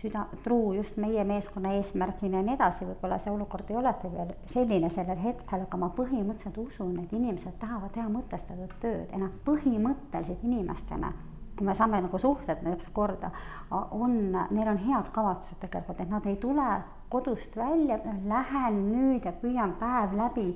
[0.00, 4.34] süda, truu just meie meeskonna eesmärgile ja nii edasi, võib-olla see olukord ei olegi veel
[4.50, 9.40] selline sellel hetkel, aga ma põhimõtteliselt usun, et inimesed tahavad teha mõtestatud tööd ja nad
[9.46, 11.14] põhimõtteliselt inimestena
[11.58, 13.32] kui me saame nagu suhted näiteks korda,
[13.70, 16.66] on, neil on head kavatsused tegelikult, et nad ei tule
[17.08, 20.50] kodust välja, lähen nüüd ja püüan päev läbi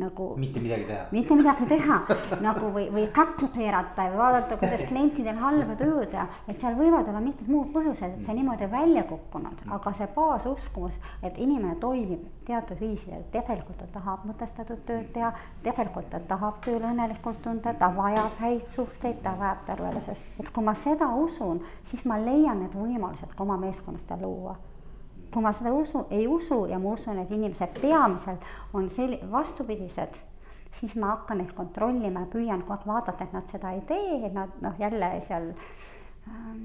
[0.00, 0.36] nagu.
[0.36, 1.06] mitte midagi teha.
[1.10, 1.98] mitte midagi teha
[2.40, 7.08] nagu või, või käkku keerata ja vaadata, kuidas klientidel halba tööd ja et seal võivad
[7.08, 12.24] olla mingid muud põhjused, et see niimoodi välja kukkunud, aga see baasuskumus, et inimene toimib
[12.48, 15.34] teatud viisil, tegelikult ta tahab mõtestatud tööd teha,
[15.66, 20.64] tegelikult ta tahab tööl õnnelikult tunda, ta vajab häid suhteid, ta vajab tervelisust, et kui
[20.64, 24.56] ma seda usun, siis ma leian need võimalused ka oma meeskonnas luua
[25.32, 28.44] kui ma seda usu, ei usu ja ma usun, et inimesed peamiselt
[28.76, 30.16] on sel-, vastupidised,
[30.80, 34.30] siis ma hakkan neid kontrollima ja püüan kogu aeg vaadata, et nad seda ei tee,
[34.34, 36.62] nad noh, jälle seal ähm,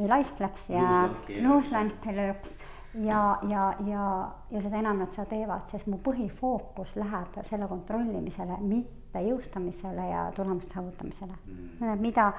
[0.00, 1.08] ei laiskleks ja
[1.42, 2.56] nuuslanki lööks.
[2.94, 4.06] ja, ja, ja,
[4.50, 10.26] ja seda enam nad seda teevad, sest mu põhifookus läheb selle kontrollimisele, mitte jõustamisele ja
[10.36, 11.38] tulemuste saavutamisele.
[11.46, 12.00] Mm..
[12.00, 12.32] mida,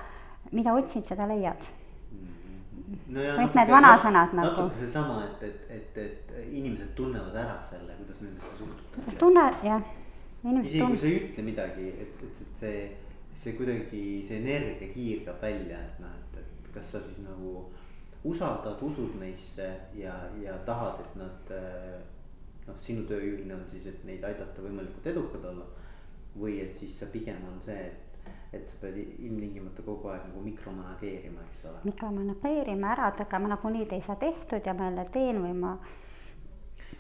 [0.52, 1.66] mida otsid, seda leiad
[3.08, 4.50] no ja kõik need vanasõnad nagu.
[4.50, 9.18] natuke seesama, et, et, et, et inimesed tunnevad ära selle, kuidas nendesse suhtutakse.
[9.22, 9.86] tunne, jah.
[10.64, 12.82] isegi kui sa ei ütle midagi, et, et, et see,
[13.44, 17.68] see kuidagi, see energia kiirgab välja, et noh, et, et kas sa siis nagu
[18.24, 19.68] usaldad, usud neisse
[20.00, 21.56] ja, ja tahad, et nad.
[22.64, 25.66] noh, sinu tööjuhina on siis, et neid aidata võimalikult edukad olla.
[26.34, 28.13] või et siis sa pigem on see, et
[28.54, 31.84] et sa pead ilmtingimata kogu aeg nagu mikromanageerima, eks ole.
[31.90, 35.76] mikromanageerima, ära tegema nagunii te ei saa tehtud ja ma jälle teen või ma.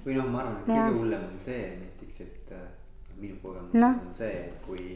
[0.05, 2.67] või noh, ma arvan, et kõige hullem on see näiteks, et äh,
[3.19, 3.91] minu kogemus no.
[4.07, 4.87] on see, et kui,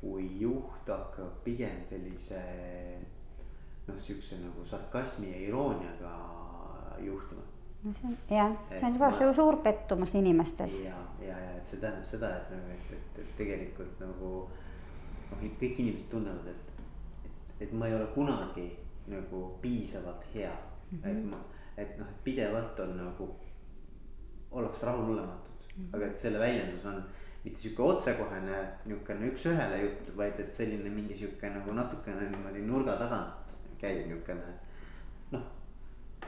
[0.00, 2.40] kui juht hakkab pigem sellise
[3.88, 6.14] noh, siukse nagu sarkasmi ja irooniaga
[7.04, 7.44] juhtima
[7.84, 9.32] no see on jah, see on juba ma...
[9.36, 10.80] suur pettumus inimestes.
[10.84, 14.30] ja, ja, ja et see tähendab seda, et nagu, et, et, et tegelikult nagu
[15.34, 16.84] noh, kõik inimesed tunnevad, et,
[17.24, 18.68] et, et ma ei ole kunagi
[19.10, 20.98] nagu piisavalt hea mm.
[20.98, 21.10] -hmm.
[21.10, 21.40] et ma,
[21.76, 23.28] et noh, pidevalt on nagu,
[24.50, 25.96] ollakse rahulolematud mm, -hmm.
[25.96, 27.02] aga et selle väljendus on
[27.44, 32.96] mitte sihuke otsekohene niukene üks-ühele jutt, vaid et selline mingi sihuke nagu natukene niimoodi nurga
[32.96, 34.54] tagant käiv niukene
[35.30, 35.42] noh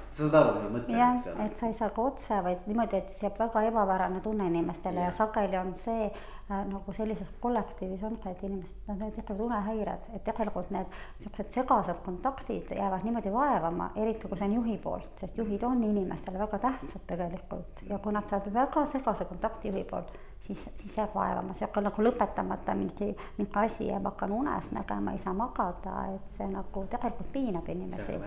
[0.09, 1.47] sa saad aru, mis ma mõtlen, eks ole.
[1.47, 5.03] et sa ei saa ka otse, vaid niimoodi, et siis jääb väga ebapärane tunne inimestele
[5.03, 6.11] ja, ja sageli on see
[6.49, 12.71] nagu sellises kollektiivis ongi, et inimesed, nad tekivad unehäired, et tegelikult need siuksed segased kontaktid
[12.77, 17.03] jäävad niimoodi vaevama, eriti kui see on juhi poolt, sest juhid on inimestele väga tähtsad
[17.11, 20.15] tegelikult ja kui nad saavad väga segase kontakti juhi poolt
[20.47, 25.15] siis, siis jääb vaevama, see hakkab nagu lõpetamata mingi, mingi asi ma hakkan unes nägema,
[25.15, 28.19] ei saa magada, et see nagu tegelikult piinab inimesi.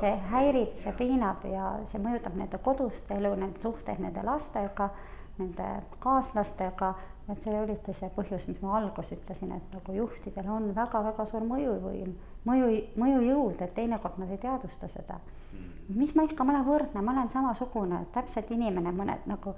[0.00, 4.90] see häirib, see piinab ja see mõjutab nende kodust elu, nende suhteid nende lastega,
[5.38, 6.94] nende kaaslastega.
[7.28, 11.42] Et see oligi see põhjus, mis ma alguses ütlesin, et nagu juhtidel on väga-väga suur
[11.48, 12.12] mõjuvõim,
[12.46, 12.68] mõju,
[13.02, 15.18] mõjujõud, et teinekord nad ei teadvusta seda.
[15.56, 15.98] Mm.
[15.98, 19.54] mis ma ikka, ma olen võrdne, ma olen samasugune, täpselt inimene, mõned nagu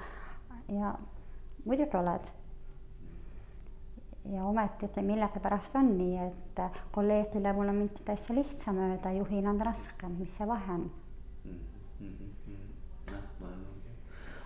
[0.73, 0.95] ja
[1.65, 2.35] muidugi oled.
[4.29, 6.61] ja ometigi millegipärast on nii, et
[6.93, 10.91] kolleegile mul on mingit asja lihtsam öelda, juhil on raskem, mis see vahe on
[11.45, 11.61] mm?
[12.01, 13.15] -hmm.
[13.41, 13.89] olen nõus.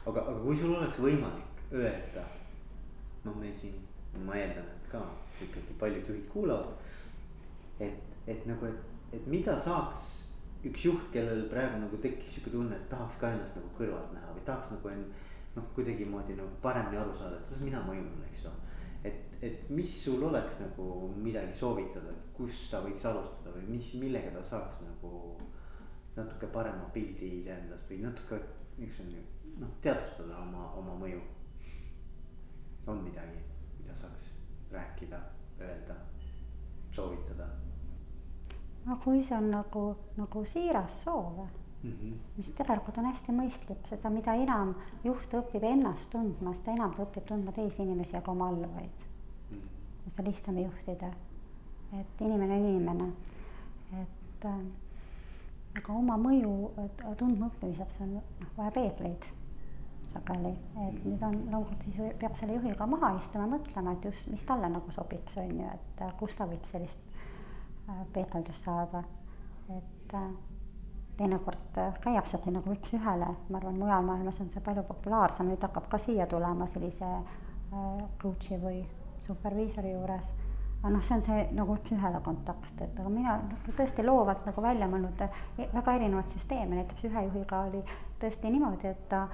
[0.06, 2.24] aga, aga kui sul oleks võimalik öelda,
[3.24, 3.78] noh, meil siin,
[4.26, 5.02] ma eeldan, et ka
[5.42, 6.74] ikkagi paljud juhid kuulavad.
[7.80, 10.11] et, et nagu, et, et mida saaks
[10.68, 14.35] üks juht, kellel praegu nagu tekkis sihuke tunne, et tahaks ka ennast nagu kõrvalt näha
[14.35, 18.44] või tahaks nagu end noh, kuidagimoodi nagu paremini aru saada, et kuidas mina mõjun, eks
[18.46, 18.52] ju.
[19.08, 23.92] et, et mis sul oleks nagu midagi soovitada, et kust ta võiks alustada või mis,
[24.00, 25.12] millega ta saaks nagu
[26.16, 28.38] natuke parema pildi iseendast või natuke
[28.78, 29.22] niisugune
[29.61, 31.20] noh, teadvustada oma, oma mõju.
[32.87, 33.38] On midagi,
[33.79, 34.31] mida saaks
[34.73, 35.21] rääkida,
[35.61, 35.95] öelda,
[36.90, 37.47] soovitada?
[38.85, 41.45] no kui see on nagu, nagu siiras soov
[41.83, 41.92] mm.
[41.92, 42.14] -hmm.
[42.37, 47.03] mis tegelikult on hästi mõistlik, seda, mida enam juht õpib ennast tundma, seda enam ta
[47.07, 49.05] õpib tundma teisi inimesi, aga oma alluvaid
[49.51, 49.59] mm.
[49.59, 50.05] -hmm.
[50.05, 51.12] seda lihtsam juhtida.
[52.01, 53.12] et inimene on inimene,
[54.03, 54.61] et äh,
[55.77, 56.71] aga oma mõju
[57.18, 58.23] tundma õppimiseks on noh,
[58.57, 59.27] vaja peegleid
[60.12, 60.53] sageli,
[60.87, 64.70] et nüüd on loomulikult siis peab selle juhiga maha istuma, mõtlema, et just, mis talle
[64.72, 67.12] nagu sobiks, on ju, et äh, kus ta võiks sellist
[67.88, 69.05] äh, peegeldust saada,
[69.77, 70.33] et äh,
[71.16, 75.88] teinekord äh, käiaksegi nagu üks-ühele, ma arvan, mujal maailmas on see palju populaarsem, nüüd hakkab
[75.92, 77.11] ka siia tulema sellise
[78.22, 78.83] coach'i või
[79.27, 80.31] superviisori juures.
[80.83, 83.37] aga noh, see on see nagu üks-ühele kontakt, et aga mina
[83.79, 85.29] tõesti loovalt nagu välja mõelnud e,
[85.70, 87.83] väga erinevaid süsteeme, näiteks ühe juhiga oli
[88.20, 89.29] tõesti niimoodi, et ta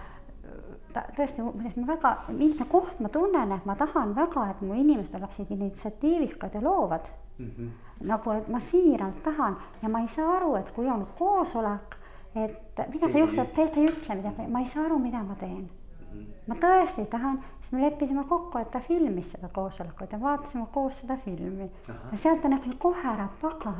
[0.92, 5.14] ta tõesti, ma väga, mitme koht ma tunnen, et ma tahan väga, et mu inimesed
[5.18, 7.50] oleksid initsiatiivikad ja loovad mm.
[7.50, 7.70] -hmm.
[8.08, 11.96] nagu, et ma siiralt tahan ja ma ei saa aru, et kui on koosolek,
[12.34, 16.18] et midagi juhtub, keegi ei ütle midagi, ma ei saa aru, mida ma teen mm.
[16.18, 16.26] -hmm.
[16.46, 21.00] ma tõesti tahan, siis me leppisime kokku, et ta filmis seda koosolekut ja vaatasime koos
[21.00, 21.70] seda filmi.
[22.12, 23.76] ja sealt ta nägi kohe ära, pagan,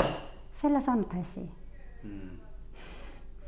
[0.54, 1.50] selles on käsi
[2.02, 2.47] mm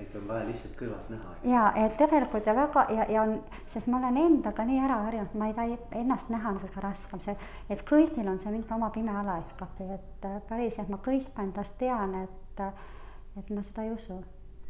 [0.00, 1.34] et on vaja lihtsalt kõrvalt näha.
[1.44, 3.34] ja et tegelikult ja väga ja, ja on,
[3.72, 7.22] sest ma olen endaga nii ära harjunud, ma ei taha ennast näha on kõige raskem,
[7.26, 7.36] see,
[7.70, 11.76] et kõigil on see mingi oma pime ala ikkagi, et äh, päriselt ma kõike endast
[11.78, 12.88] tean, et, äh,
[13.40, 14.22] et ma seda ei usu.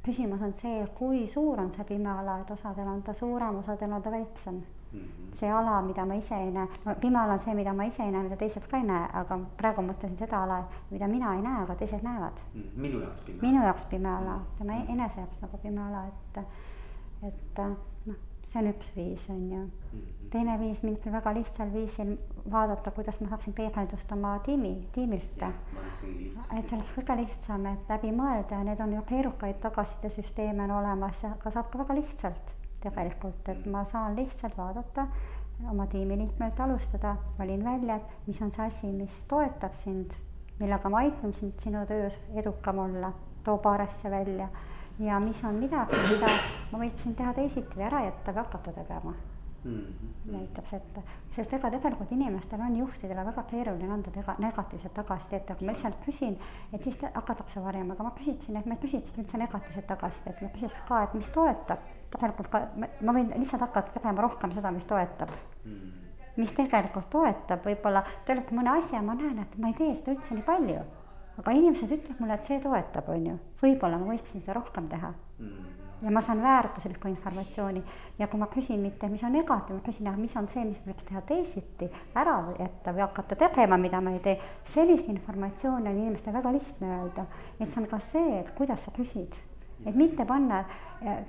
[0.04, 3.92] küsimus on see, kui suur on see pime ala, et osadel on ta suurem, osadel
[3.92, 5.00] on ta väiksem mm.
[5.00, 5.34] -hmm.
[5.36, 8.02] see ala, mida ma ise ei näe, no pime ala on see, mida ma ise
[8.02, 11.42] ei näe, mida teised ka ei näe, aga praegu mõtlesin seda ala, mida mina ei
[11.42, 12.70] näe, aga teised näevad mm,.
[12.76, 13.38] minu jaoks pime.
[13.42, 16.44] minu jaoks pime ala, tema enese jaoks nagu pime ala, et,
[17.22, 17.62] et
[18.06, 18.16] noh,
[18.50, 19.70] see on üks viis, on ju mm.
[19.92, 20.30] -hmm.
[20.30, 22.16] teine viis mind väga lihtsal viisil
[22.50, 25.42] vaadata, kuidas ma saaksin peegeldust oma tiimi, tiimilt.
[25.42, 30.70] et see oleks kõige lihtsam, et läbi mõelda ja need on ju keerukaid tagasisidesüsteeme on
[30.70, 35.06] olemas, aga saab ka väga lihtsalt tegelikult, et ma saan lihtsalt vaadata
[35.70, 40.14] oma tiimiliikmelt alustada, valin välja, et mis on see asi, mis toetab sind,
[40.60, 43.12] millega ma aitan sind sinu töös edukam olla,
[43.44, 44.48] too paar asja välja.
[45.00, 46.28] Ja mis on midagi, mida
[46.72, 49.14] ma võiksin teha teisiti või ära jätta või hakata tegema.
[49.64, 49.72] Mm.
[49.76, 50.32] -hmm.
[50.32, 51.02] näitab seda,
[51.36, 55.98] sest ega tegelikult inimestel on juhtidele väga keeruline anda tega, negatiivset tagasisidet, aga ma lihtsalt
[56.06, 56.38] küsin,
[56.72, 60.48] et siis hakatakse varjama, aga ma küsisin, et ma ei küsinud üldse negatiivset tagasisidet, ma
[60.54, 64.86] küsisin ka, et mis toetab tegelikult ka, ma võin lihtsalt hakata tegema rohkem seda, mis
[64.88, 65.32] toetab
[65.64, 65.90] mm..
[66.40, 70.16] mis tegelikult toetab, võib-olla te olete mõne asja, ma näen, et ma ei tee seda
[70.16, 70.86] üldse nii palju.
[71.40, 75.12] aga inimesed ütlevad mulle, et see toetab, on ju, võib-olla ma võiksin seda rohkem teha
[75.12, 75.76] mm.
[76.04, 77.82] ja ma saan väärtuslikku informatsiooni
[78.18, 81.06] ja kui ma küsin mitte, mis on negatiivne, ma küsin, mis on see, mis võiks
[81.08, 84.40] teha teisiti, ära jätta või hakata tegema, mida ma ei tee.
[84.74, 87.28] sellist informatsiooni on inimestel väga lihtne öelda,
[87.60, 89.38] et see on ka see, et kuidas sa küsid
[89.86, 90.64] et mitte panna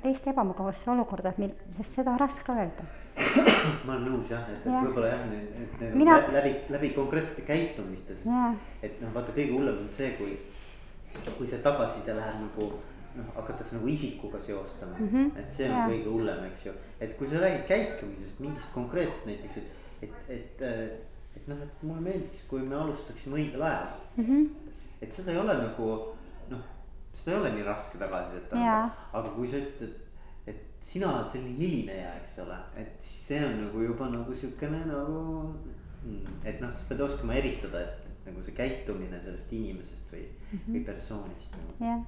[0.03, 2.87] teist ebamugavasse olukorda, et mil, sest seda on raske öelda.
[3.85, 6.17] ma olen nõus jah, et, et võib-olla jah, need, need Mina...
[6.33, 10.37] läbi, läbi konkreetsete käitumiste, sest et noh, vaata kõige hullem on see, kui,
[11.37, 12.69] kui see tagasiside läheb nagu
[13.17, 15.39] noh, hakatakse nagu isikuga seostama mm, -hmm.
[15.39, 15.87] et see on ja.
[15.89, 16.73] kõige hullem, eks ju.
[16.99, 20.65] et kui sa räägid käitumisest, mingist konkreetsest näiteks, et, et, et,
[21.35, 24.25] et noh, et mulle meeldiks, kui me alustaksime õigel ajal mm.
[24.25, 24.73] -hmm.
[25.01, 25.91] et seda ei ole nagu
[27.13, 28.77] seda ei ole nii raske tagasisidet anda,
[29.11, 29.97] aga kui sa ütled,
[30.45, 34.37] et, et sina oled selline hilineja, eks ole, et siis see on nagu juba nagu
[34.43, 35.25] siukene nagu.
[36.01, 40.23] Mm, et noh, sa pead oskama eristada, et, et nagu see käitumine sellest inimesest või
[40.23, 40.71] mm, -hmm.
[40.73, 41.75] või persoonist nagu..
[41.85, 41.99] jah,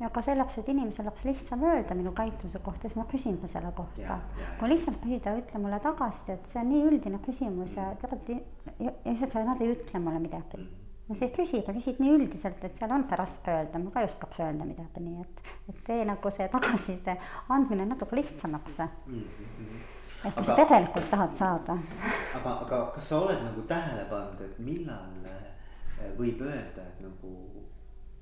[0.00, 3.52] ja ka selleks, et inimesel oleks lihtsam öelda minu käitumise kohta, siis ma küsin ka
[3.52, 4.18] selle kohta.
[4.58, 9.38] kui lihtsalt küsida, ütle mulle tagasisidet, see on nii üldine küsimus ja tegelikult ja lihtsalt
[9.52, 10.87] nad ei ütle mulle midagi mm.
[11.08, 14.02] No sa ei küsi, sa küsid nii üldiselt, et seal on raske öelda, ma ka
[14.02, 17.16] ei oskaks öelda midagi, nii et, et tee nagu see tagasiside
[17.54, 19.22] andmine natuke lihtsamaks mm.
[19.22, 19.78] -hmm.
[20.28, 21.78] et kui sa tegelikult tahad saada.
[22.34, 27.32] aga, aga kas sa oled nagu tähele pannud, et millal eh, võib öelda, et nagu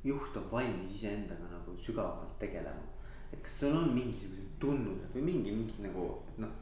[0.05, 2.87] juht on valmis iseendaga nagu sügavamalt tegelema?
[3.33, 6.55] et kas sul on mingisugused tunnused või mingi, mingi nagu noh,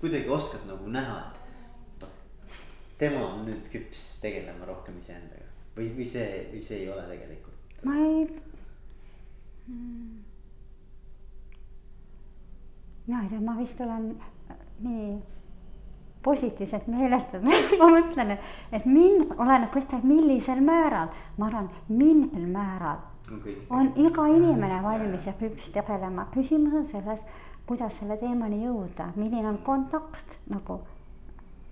[0.00, 2.08] kuidagi oskad nagu näha, et
[2.98, 5.43] tema on nüüd küps tegelema rohkem iseendaga
[5.76, 7.84] või, või see, või see ei ole tegelikult?
[7.84, 8.24] ma ei
[9.66, 10.18] mm..
[13.06, 14.10] mina ei tea, ma vist olen
[14.84, 15.08] nii
[16.24, 17.48] positiivselt meelestatud
[17.80, 18.36] ma mõtlen,
[18.72, 23.58] et, mind, oleneb kõik, millisel määral, ma arvan, mingil määral okay.
[23.70, 27.24] on iga inimene valmis ja küps tegelema, küsimus on selles,
[27.68, 30.80] kuidas selle teemani jõuda, milline on kontakt nagu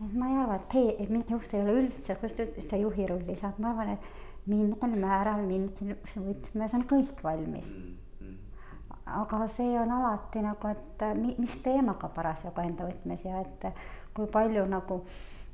[0.04, 2.80] et ma ei arva, et hei, et mind juht ei ole üldse, kuidas ta üldse
[2.82, 7.68] juhi rolli saab, ma arvan, et mingil määral, mingis võtmes on kõik valmis.
[9.12, 11.04] Aga see on alati nagu, et
[11.38, 13.66] mis teemaga parasjagu enda võtmes ja et
[14.14, 15.02] kui palju nagu,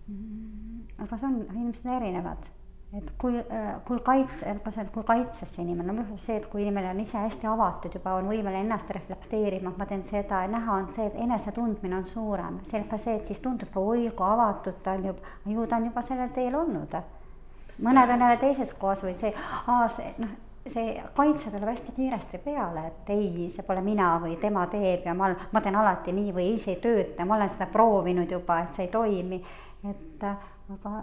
[0.06, 2.48] mm, aga see on, inimesed on erinevad
[2.96, 4.54] et kui, äh, kui kaitse,
[4.92, 8.30] kui kaitses see inimene, noh see, et kui inimene on ise hästi avatud juba, on
[8.32, 13.18] võimeline ennast reflekteerima, ma teen seda, näha on see, et enesetundmine on suurem, selge see,
[13.20, 16.32] et siis tundub ka oi kui avatud ta on juba, ju ta on juba sellel
[16.32, 16.98] teel olnud.
[17.78, 19.34] mõned on jälle teises kohas või see,
[19.68, 20.32] aa see noh,
[20.68, 25.14] see kaitse tuleb hästi kiiresti peale, et ei, see pole mina või tema teeb ja
[25.14, 28.62] ma, ma teen alati nii või ei, see ei tööta, ma olen seda proovinud juba,
[28.64, 29.42] et see ei toimi,
[29.84, 30.94] et aga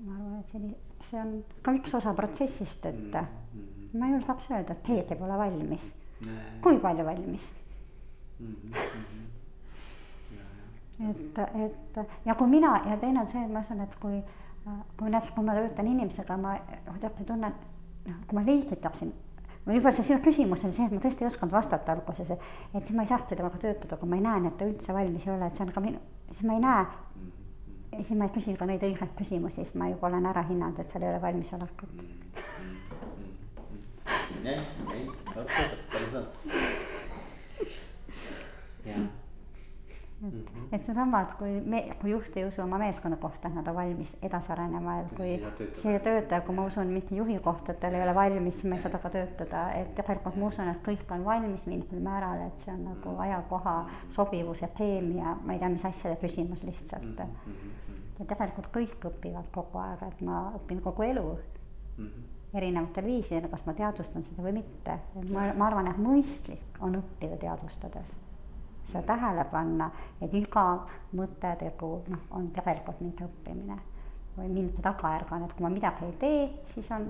[0.00, 0.72] ma arvan, et oli
[1.10, 1.30] see on
[1.62, 3.98] ka üks osa protsessist, et mm -hmm.
[3.98, 5.94] ma julgeks öelda, et Peeter pole valmis.
[6.62, 7.50] kui palju valmis
[8.38, 8.54] mm?
[11.00, 11.10] -hmm.
[11.10, 14.22] et, et ja kui mina ja teine on see, et ma usun, et kui,
[14.98, 16.58] kui näiteks, kui ma töötan inimesega, ma
[16.90, 17.54] kuidagi tunnen,
[18.06, 19.12] noh, kui ma liigitaksin
[19.66, 22.86] või juba see sinu küsimus oli see, et ma tõesti ei osanud vastata alguses, et
[22.86, 25.32] siis ma ei saakski temaga töötada, kui ma ei näe, et ta üldse valmis ei
[25.32, 25.98] ole, et see on ka minu,
[26.30, 27.39] siis ma ei näe mm
[27.92, 30.78] ja siis ma ei küsi ka neid õigeid küsimusi, siis ma juba olen ära hinnanud,
[30.78, 32.04] et seal ei ole valmisolekut.
[34.44, 34.62] jah,
[34.94, 36.26] ei, absoluutselt, päris on.
[38.86, 40.68] jah, et mm, -hmm.
[40.72, 43.74] et seesama, et kui me, kui juht ei usu oma meeskonna kohta, et nad on
[43.74, 45.36] valmis edasi arenema, et kui
[45.82, 48.76] see töötaja, kui ma usun mitte juhi kohta, et tal ei ole valmis, siis ma
[48.76, 52.58] ei saa temaga töötada, et tegelikult ma usun, et kõik on valmis mingil määral, et
[52.64, 53.76] see on nagu ajakoha
[54.08, 57.36] sobivus ja keemia, ma ei tea, mis asjade küsimus lihtsalt mm.
[57.46, 58.02] -hmm.
[58.18, 61.38] ja tegelikult kõik õpivad kogu aeg, et ma õpin kogu elu
[61.96, 62.04] mm.
[62.04, 64.96] -hmm erinevatel viisidel, kas ma teadvustan seda või mitte,
[65.32, 68.16] ma, ma arvan, et mõistlik on õppida teadvustades
[68.90, 70.66] seda tähele panna, et iga
[71.16, 73.78] mõte, tegu, noh, on tegelikult mingi õppimine
[74.36, 77.08] või mingi tagajärg on, et kui ma midagi ei tee, siis on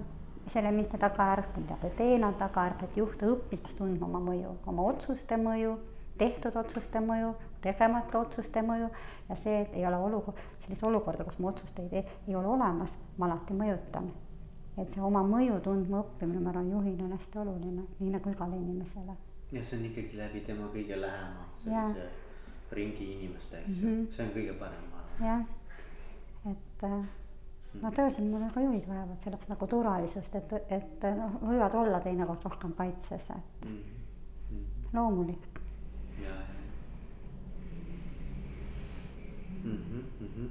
[0.51, 4.89] selle mitme tagajärg, kui midagi teen, on tagajärg, et juht õppis tundma oma mõju, oma
[4.93, 5.77] otsuste mõju,
[6.21, 8.91] tehtud otsuste mõju, tegemata otsuste mõju.
[9.29, 12.51] Ja see, et ei ole olukord, sellist olukorda, kus ma otsust ei tee, ei ole
[12.57, 14.11] olemas, ma alati mõjutan.
[14.81, 18.57] et see oma mõju tundma õppimine, ma arvan, juhina on hästi oluline, nii nagu igale
[18.57, 19.17] inimesele
[19.53, 22.11] ja see on ikkagi läbi tema kõige lähema sellise ja.
[22.73, 25.27] ringi inimeste, eks ju mm -hmm., see on kõige parem, ma arvan.
[25.27, 27.09] jah, et äh,
[27.83, 32.45] no tõenäoliselt mul ka juhid vajavad selleks nagu turvalisust, et, et noh, võivad olla teinekord
[32.45, 34.65] rohkem kaitses, et mm -hmm.
[34.93, 35.61] loomulik.
[36.23, 36.61] ja, ja
[39.65, 39.79] mm.
[39.79, 40.49] -hmm, mm -hmm.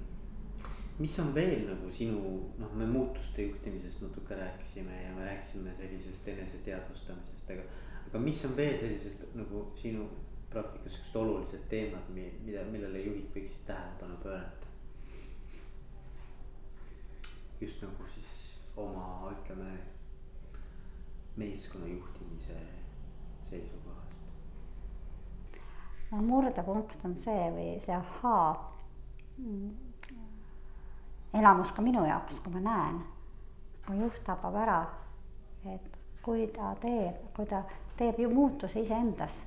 [1.00, 6.28] mis on veel nagu sinu, noh, me muutuste juhtimisest natuke rääkisime ja me rääkisime sellisest
[6.28, 7.62] eneseteadvustamisest, aga
[8.10, 10.08] aga mis on veel sellised nagu sinu
[10.50, 14.68] praktikas siuksed olulised teemad, mida, millele juhid võiksid tähelepanu pöörata?
[17.62, 18.30] just nagu siis
[18.80, 19.74] oma, ütleme,
[21.38, 22.56] meeskonna juhtimise
[23.50, 24.18] seisukohast.
[26.12, 28.48] no murdepunkt on see või see ahaa
[31.34, 33.04] elamus ka minu jaoks, kui ma näen,
[33.86, 34.80] kui juht tabab ära,
[35.76, 37.64] et kui ta teeb, kui ta
[38.00, 39.44] teeb ju muutuse iseendas,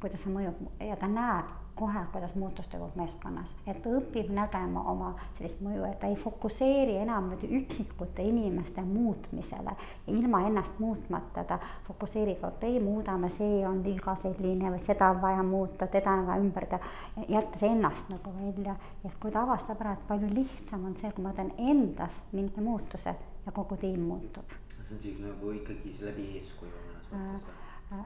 [0.00, 4.84] kuidas see mõjub ja ta näeb kohe, kuidas muutus toimub meeskonnas, et ta õpib nägema
[4.92, 9.74] oma sellist mõju, et ta ei fokusseeri enam nüüd üksikute inimeste muutmisele.
[10.06, 11.58] ilma ennast muutmata ta
[11.88, 16.46] fokusseerib, okei, muudame, see on liiga selline või seda on vaja muuta, teda on vaja
[16.46, 16.80] ümber teha.
[17.28, 21.24] jättes ennast nagu välja, et kui ta avastab ära, et palju lihtsam on see, kui
[21.24, 23.16] ma teen endas mingi muutuse
[23.46, 24.46] ja kogu tiim muutub.
[24.82, 27.63] see on siis nagu ikkagi läbi eeskuju mõnes mõttes või?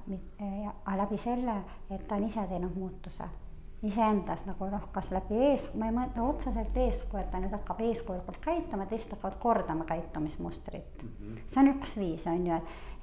[0.09, 1.61] Ja läbi selle,
[1.91, 3.29] et ta on ise teinud muutuse
[3.87, 7.83] iseendas nagu noh, kas läbi ees, ma ei mõtle otseselt eeskuju, et ta nüüd hakkab
[7.87, 11.13] eeskujulikult käituma, teised hakkavad kordama käitumismustrit mm.
[11.19, 11.45] -hmm.
[11.47, 12.59] see on üks viis, on ju,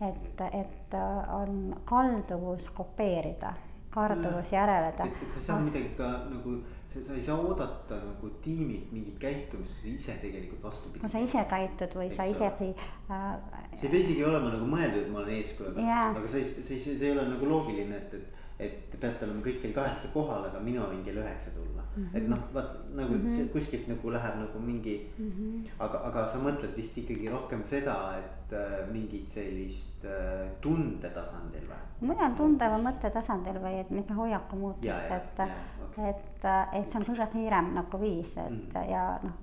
[0.09, 0.97] et, et
[1.37, 3.53] on kalduvus kopeerida,
[3.89, 5.07] karduvus järele teha.
[5.07, 9.75] et, et sa saa midagi ka nagu, sa ei saa oodata nagu tiimilt mingit käitumist,
[9.81, 11.03] kui sa ise tegelikult vastupidi.
[11.03, 12.71] no sa ise käitud või Eks sa isegi
[13.09, 13.35] äh,.
[13.73, 16.63] see ei pea isegi olema nagu mõeldud, et ma olen eeskuju, aga sa ei, see,
[16.63, 20.09] see, see ei ole nagu loogiline, et, et et te peate olema kõik kell kaheksa
[20.13, 22.03] kohal, aga mina võin kell üheksa tulla mm.
[22.03, 22.17] -hmm.
[22.17, 23.49] et noh, vaat nagu mm -hmm.
[23.51, 25.71] kuskilt nagu läheb nagu mingi mm, -hmm.
[25.79, 31.79] aga, aga sa mõtled vist ikkagi rohkem seda, et äh, mingit sellist äh, tundetasandil või?
[32.01, 35.41] ma mõtlen tunde või mõttetasandil või et mingi hoiaku muutust, et,
[35.87, 36.11] okay.
[36.11, 36.47] et,
[36.79, 38.89] et see on kõige kiirem nagu viis, et mm -hmm.
[38.91, 39.37] ja noh,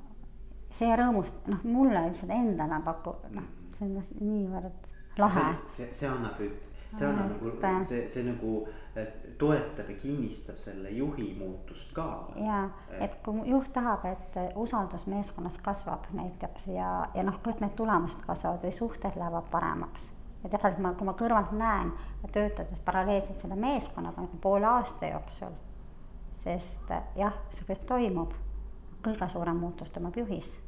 [0.73, 3.49] see rõõmust, noh, mulle lihtsalt endale pakub, noh,
[3.79, 5.49] see on niivõrd lahe.
[5.63, 6.41] see, see annab,
[6.91, 8.55] see annab nagu, see, see nagu
[9.43, 12.07] toetab ja kinnistab selle juhi muutust ka.
[12.47, 12.63] ja,
[13.01, 18.23] et kui juht tahab, et usaldus meeskonnas kasvab näiteks ja, ja noh, kõik need tulemused
[18.27, 20.09] kasvavad või suhted lähevad paremaks.
[20.45, 21.93] ja tegelikult ma, kui ma kõrvalt näen,
[22.33, 25.55] töötades paralleelselt selle meeskonnaga nagu poole aasta jooksul,
[26.47, 28.37] sest jah, see kõik toimub,
[29.03, 30.62] kõige suurem muutus toimub juhis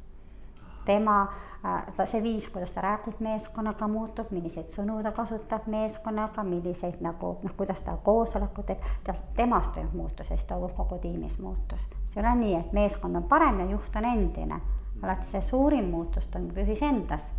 [0.85, 1.27] tema,
[1.65, 7.35] äh, see viis, kuidas ta räägib meeskonnaga, muutub, milliseid sõnu ta kasutab meeskonnaga, milliseid nagu
[7.43, 11.87] noh, kuidas ta koosolekut teeb, temast toimub muutus ja siis toimub kogu tiimis muutus.
[12.07, 14.61] see ei ole nii, et meeskond on parem ja juht on endine,
[15.03, 17.29] alati see suurim muutus toimub juhis endas.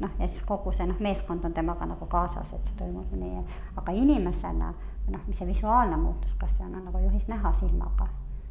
[0.00, 3.42] noh, ja siis kogu see noh, meeskond on temaga nagu kaasas, et see toimub nii,
[3.76, 4.72] aga inimesena
[5.08, 8.08] noh, mis see visuaalne muutus, kas see on nagu juhis näha silmaga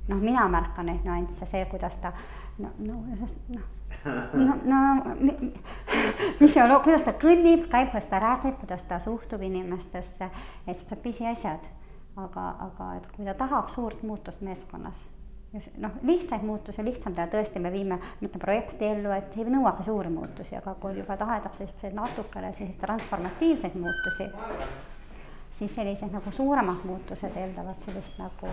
[0.08, 2.14] noh, mina märkan neid nüansse, see, kuidas ta
[2.60, 2.94] no, no,
[4.34, 5.36] noh, no,
[6.40, 10.30] no see on, kuidas ta kõnnib, käib, kuidas ta räägib, kuidas ta suhtub inimestesse,
[10.68, 11.74] et on pisiasjad.
[12.18, 14.98] aga, aga et kui ta tahab suurt muutust meeskonnas,
[15.78, 20.10] noh, lihtsaid muutusi lihtsam teha, tõesti, me viime mitte projekti ellu, et ei nõuagi suuri
[20.10, 24.32] muutusi, aga kui juba tahetakse selliseid natukene selliseid transformatiivseid muutusi
[25.58, 28.50] siis sellised nagu suuremad muutused eeldavad sellist nagu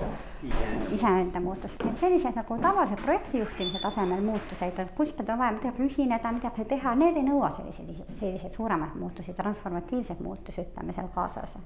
[0.92, 6.32] iseenda muutust, et sellised nagu tavalise projektijuhtimise tasemel muutuseid, et kuskilt on vaja midagi ühineda,
[6.32, 7.90] midagi teha, need ei nõua selliseid,
[8.20, 11.58] selliseid suuremaid muutusi, transformatiivseid muutusi, ütleme seal kaasas.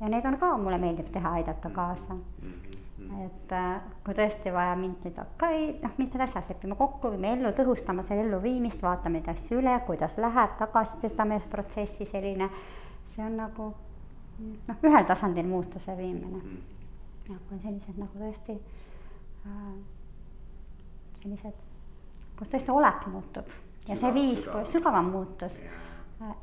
[0.00, 2.18] ja need on ka, mulle meeldib teha, aidata kaasa.
[3.24, 8.04] et äh, kui tõesti vaja mingid, okei, noh, mingid asjad lepime kokku, viime ellu, tõhustame
[8.04, 12.50] selle elluviimist, vaatame neid asju üle, kuidas läheb, tagasisestamisprotsessi selline,
[13.14, 13.72] see on nagu
[14.38, 16.40] noh, ühel tasandil muutuse viimine.
[17.26, 18.58] kui on sellised nagu tõesti
[19.46, 19.76] äh,
[21.22, 21.62] sellised,
[22.38, 23.50] kus tõesti olek muutub
[23.88, 25.56] ja see viis, sügavam muutus,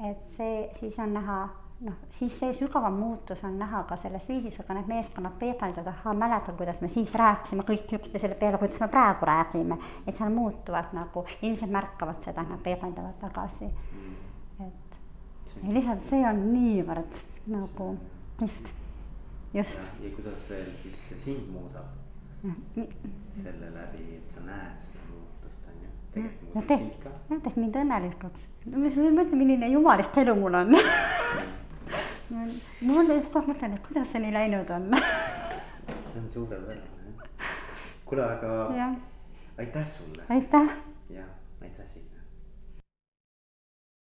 [0.03, 1.37] et see siis on näha
[1.83, 6.13] noh, siis see sügavam muutus on näha ka selles viisis, aga need meeskonnad peegeldavad, ahhaa,
[6.15, 9.77] mäletan, kuidas me siis rääkisime kõik üksteisele peale, kuidas me praegu räägime.
[10.07, 13.69] et seal muutuvad nagu, inimesed märkavad seda, nad peegeldavad tagasi.
[14.59, 14.99] et
[15.63, 17.21] ja lihtsalt see on niivõrd
[17.51, 17.89] nagu
[18.39, 18.71] kihvt,
[19.53, 19.81] just.
[20.03, 21.89] ja kuidas veel siis see sind muudab
[23.31, 25.91] selle läbi, et sa näed seda muutust, on ju.
[26.15, 27.11] tegelikult muudab sind ka.
[27.29, 28.47] jah, teeb mind õnnelikuks.
[28.71, 30.73] ma mõtlen, milline jumalik elu mul on
[32.87, 34.89] mul kogu aeg mõtlen, et kuidas see nii läinud on
[36.13, 37.53] see on suurepärane jah.
[38.05, 38.89] kuule, aga ja.
[39.57, 40.23] aitäh sulle.
[40.29, 40.75] aitäh.
[41.09, 41.25] ja
[41.61, 42.12] aitäh Signe.